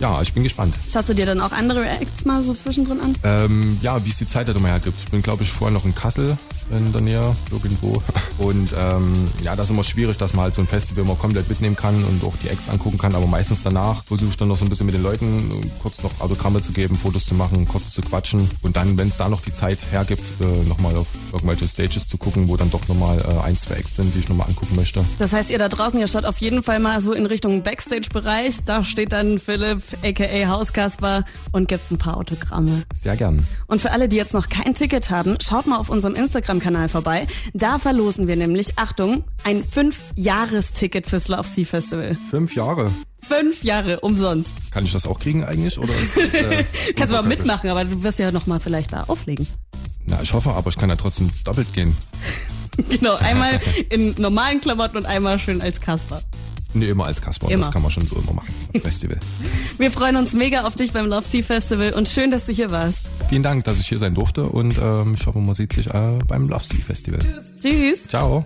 ja, 0.00 0.22
ich 0.22 0.32
bin 0.32 0.44
gespannt. 0.44 0.74
Schaust 0.88 1.08
du 1.08 1.14
dir 1.14 1.26
dann 1.26 1.40
auch 1.40 1.50
andere 1.50 1.84
Acts 1.88 2.24
mal 2.24 2.42
so 2.42 2.54
zwischendrin 2.54 3.00
an? 3.00 3.14
Ähm, 3.24 3.78
ja, 3.82 4.04
wie 4.04 4.10
es 4.10 4.18
die 4.18 4.26
Zeit 4.26 4.46
halt 4.46 4.56
immer 4.56 4.68
hergibt. 4.68 4.96
Ich 5.02 5.10
bin, 5.10 5.22
glaube 5.22 5.42
ich, 5.42 5.50
vorher 5.50 5.76
noch 5.76 5.84
in 5.84 5.94
Kassel 5.94 6.36
in 6.70 6.92
der 6.92 7.00
Nähe, 7.00 7.36
irgendwo. 7.50 8.02
Und 8.38 8.74
ähm, 8.78 9.12
ja, 9.42 9.56
das 9.56 9.66
ist 9.66 9.70
immer 9.70 9.84
schwierig, 9.84 10.18
dass 10.18 10.34
man 10.34 10.44
halt 10.44 10.54
so 10.54 10.62
ein 10.62 10.66
Festival 10.66 11.04
immer 11.04 11.14
komplett 11.14 11.48
mitnehmen 11.48 11.76
kann 11.76 12.02
und 12.04 12.24
auch 12.24 12.34
die 12.42 12.48
Acts 12.48 12.68
angucken 12.68 12.98
kann. 12.98 13.14
Aber 13.14 13.26
meistens 13.26 13.62
danach 13.62 14.04
versuche 14.04 14.30
ich 14.30 14.36
dann 14.36 14.48
noch 14.48 14.56
so 14.56 14.64
ein 14.64 14.68
bisschen 14.68 14.86
mit 14.86 14.94
den 14.94 15.02
Leuten 15.02 15.48
kurz 15.82 16.02
noch 16.02 16.20
Autogramme 16.20 16.60
zu 16.60 16.72
geben, 16.72 16.96
Fotos 16.96 17.24
zu 17.24 17.34
machen, 17.34 17.66
kurz 17.66 17.90
zu 17.90 18.02
quatschen. 18.02 18.48
Und 18.62 18.76
dann, 18.76 18.98
wenn 18.98 19.08
es 19.08 19.16
da 19.16 19.28
noch 19.28 19.40
die 19.40 19.52
Zeit 19.52 19.78
hergibt, 19.90 20.22
äh, 20.40 20.68
nochmal 20.68 20.96
auf 20.96 21.08
irgendwelche 21.32 21.66
Stages 21.68 22.06
zu 22.06 22.18
gucken, 22.18 22.48
wo 22.48 22.56
dann 22.56 22.70
doch 22.70 22.86
nochmal 22.88 23.18
äh, 23.18 23.46
ein, 23.46 23.54
zwei 23.54 23.74
Acts 23.74 23.96
sind, 23.96 24.14
die 24.14 24.20
ich 24.20 24.28
nochmal 24.28 24.48
angucken 24.48 24.76
möchte. 24.76 25.04
Das 25.18 25.32
heißt, 25.32 25.50
ihr 25.50 25.58
da 25.58 25.68
draußen, 25.68 25.98
ihr 25.98 26.08
schaut 26.08 26.24
auf 26.24 26.38
jeden 26.38 26.62
Fall 26.62 26.80
mal 26.80 27.00
so 27.00 27.12
in 27.12 27.26
Richtung 27.26 27.62
Backstage-Bereich. 27.62 28.64
Da 28.64 28.84
steht 28.84 29.12
dann 29.12 29.38
Philipp, 29.38 29.82
aka 30.02 30.48
Hauskasper, 30.48 31.24
und 31.52 31.68
gibt 31.68 31.90
ein 31.90 31.98
paar 31.98 32.16
Autogramme. 32.16 32.82
Sehr 32.94 33.16
gern. 33.16 33.46
Und 33.66 33.80
für 33.80 33.92
alle, 33.92 34.08
die 34.08 34.16
jetzt 34.16 34.34
noch 34.34 34.48
kein 34.48 34.74
Ticket 34.74 35.10
haben, 35.10 35.36
schaut 35.40 35.66
mal 35.66 35.78
auf 35.78 35.88
unserem 35.88 36.14
Instagram-Kanal 36.58 36.88
vorbei. 36.88 37.26
Da 37.54 37.78
verlosen 37.78 38.26
wir 38.26 38.36
nämlich, 38.36 38.78
Achtung, 38.78 39.24
ein 39.44 39.62
5-Jahres-Ticket 39.62 41.06
fürs 41.06 41.28
Love 41.28 41.46
Sea 41.46 41.64
Festival. 41.64 42.16
Fünf 42.30 42.54
Jahre? 42.54 42.90
Fünf 43.20 43.64
Jahre 43.64 44.00
umsonst. 44.00 44.52
Kann 44.70 44.84
ich 44.84 44.92
das 44.92 45.06
auch 45.06 45.18
kriegen 45.18 45.44
eigentlich? 45.44 45.78
Oder 45.78 45.92
das, 46.14 46.34
äh, 46.34 46.64
Kannst 46.96 47.12
du 47.12 47.16
mal 47.16 47.22
mitmachen, 47.22 47.70
aber 47.70 47.84
du 47.84 48.02
wirst 48.02 48.18
ja 48.18 48.30
nochmal 48.30 48.60
vielleicht 48.60 48.92
da 48.92 49.04
auflegen. 49.04 49.46
Na, 50.06 50.20
ich 50.22 50.32
hoffe, 50.32 50.50
aber 50.50 50.70
ich 50.70 50.76
kann 50.76 50.88
ja 50.88 50.96
trotzdem 50.96 51.30
doppelt 51.44 51.72
gehen. 51.74 51.96
genau, 52.88 53.14
einmal 53.16 53.60
in 53.90 54.14
normalen 54.18 54.60
Klamotten 54.60 54.96
und 54.96 55.06
einmal 55.06 55.38
schön 55.38 55.60
als 55.60 55.80
Kasper. 55.80 56.22
Nee, 56.78 56.88
immer 56.88 57.06
als 57.06 57.20
Kasper. 57.20 57.50
Immer. 57.50 57.64
Das 57.64 57.74
kann 57.74 57.82
man 57.82 57.90
schon 57.90 58.06
so 58.06 58.16
immer 58.16 58.34
machen. 58.34 58.54
Festival. 58.80 59.18
Wir 59.78 59.90
freuen 59.90 60.16
uns 60.16 60.32
mega 60.32 60.62
auf 60.62 60.74
dich 60.74 60.92
beim 60.92 61.06
Love 61.06 61.26
Sea 61.28 61.42
Festival 61.42 61.92
und 61.92 62.08
schön, 62.08 62.30
dass 62.30 62.46
du 62.46 62.52
hier 62.52 62.70
warst. 62.70 63.08
Vielen 63.28 63.42
Dank, 63.42 63.64
dass 63.64 63.80
ich 63.80 63.88
hier 63.88 63.98
sein 63.98 64.14
durfte 64.14 64.44
und 64.44 64.78
ähm, 64.78 65.14
ich 65.14 65.26
hoffe, 65.26 65.38
man 65.40 65.54
sieht 65.54 65.72
sich 65.72 65.88
äh, 65.88 66.18
beim 66.26 66.48
Love 66.48 66.64
Sea 66.64 66.78
Festival. 66.86 67.20
Tschüss. 67.60 68.06
Ciao. 68.08 68.44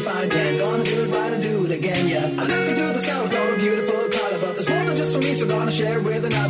if 0.00 0.08
I 0.08 0.28
can. 0.28 0.58
Gonna 0.58 0.84
do 0.84 1.02
it 1.04 1.08
right 1.08 1.32
and 1.32 1.42
do 1.42 1.64
it 1.66 1.72
again, 1.72 2.08
yeah. 2.08 2.24
I'm 2.40 2.48
looking 2.48 2.74
through 2.76 2.92
the 2.96 3.02
sky 3.04 3.22
with 3.22 3.38
all 3.38 3.50
the 3.52 3.56
beautiful 3.56 4.00
color, 4.16 4.38
but 4.40 4.52
there's 4.56 4.68
more 4.68 4.84
than 4.84 4.96
just 4.96 5.12
for 5.14 5.20
me, 5.20 5.32
so 5.34 5.46
gonna 5.46 5.70
share 5.70 6.00
with 6.00 6.24
another. 6.24 6.49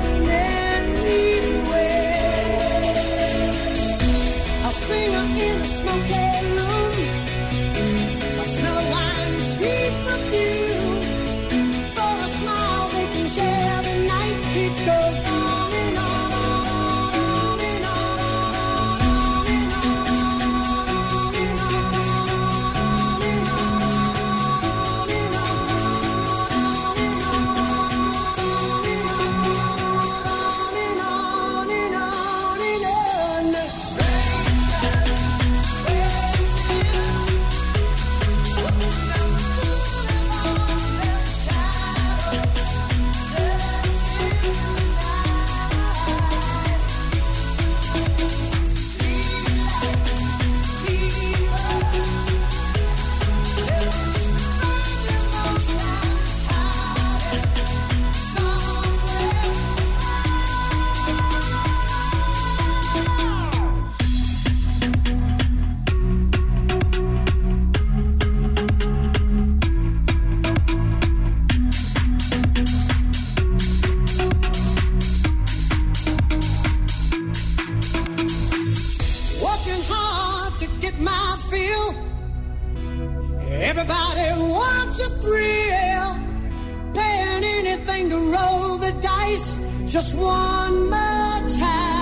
Roll 88.41 88.77
the 88.77 88.91
dice 89.01 89.59
just 89.87 90.15
one 90.15 90.89
more 90.89 91.39
time. 91.59 92.00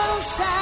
Emotion. 0.00 0.59